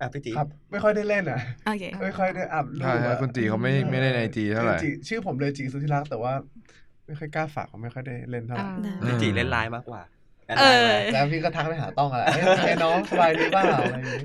[0.00, 6.32] อะพี่จีครับไม่ค่อยได้เล่นอะโอเคไม่ค่อยได้อัพรูใช่ปใช่อะคุณตีเขาไม่ไม่ได้ใน IG เท่าไหร่จีชื่อผมเลยจีสุธิรักษ์แต่ว่า
[7.06, 10.17] ไม่ค่อยกล้าฝากผมไม่ค่อยได้เล่นเท่าไหร่ได้พี่จีเล่นไลน์มากกว่าแด
[10.56, 14.20] เอไลน์อไว้แล้วพี่ก็ทักไปหาต้องอะไรเอ้ยเฮ้ยน้องสบายดีเปล่าอะไรอย่างงี้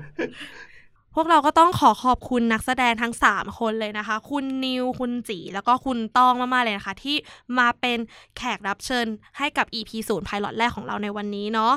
[1.14, 7.16] พวกเราก็ต้องขอขอบคุณนักแสดงทั้ง 3 คนเลยนะคะ คุณนิว คุณจี แล้วก็คุณต้องมากๆเลยนะคะ ที่
[7.58, 7.98] มาเป็น
[8.36, 9.06] แขกรับเชิญ
[9.38, 11.74] ให้กับ EP ศูนย์ไพลอตแรกของเราในวันนี้เนาะ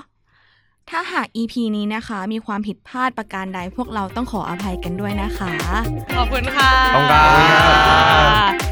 [0.90, 5.54] ถ้าหาก EP นี้นะคะ มีความผิดพลาดประการใดพวกเราต้องขออภัยกันด้วยนะคะ
[6.18, 8.67] ขอบคุณค่ะ ขอบคุณครับ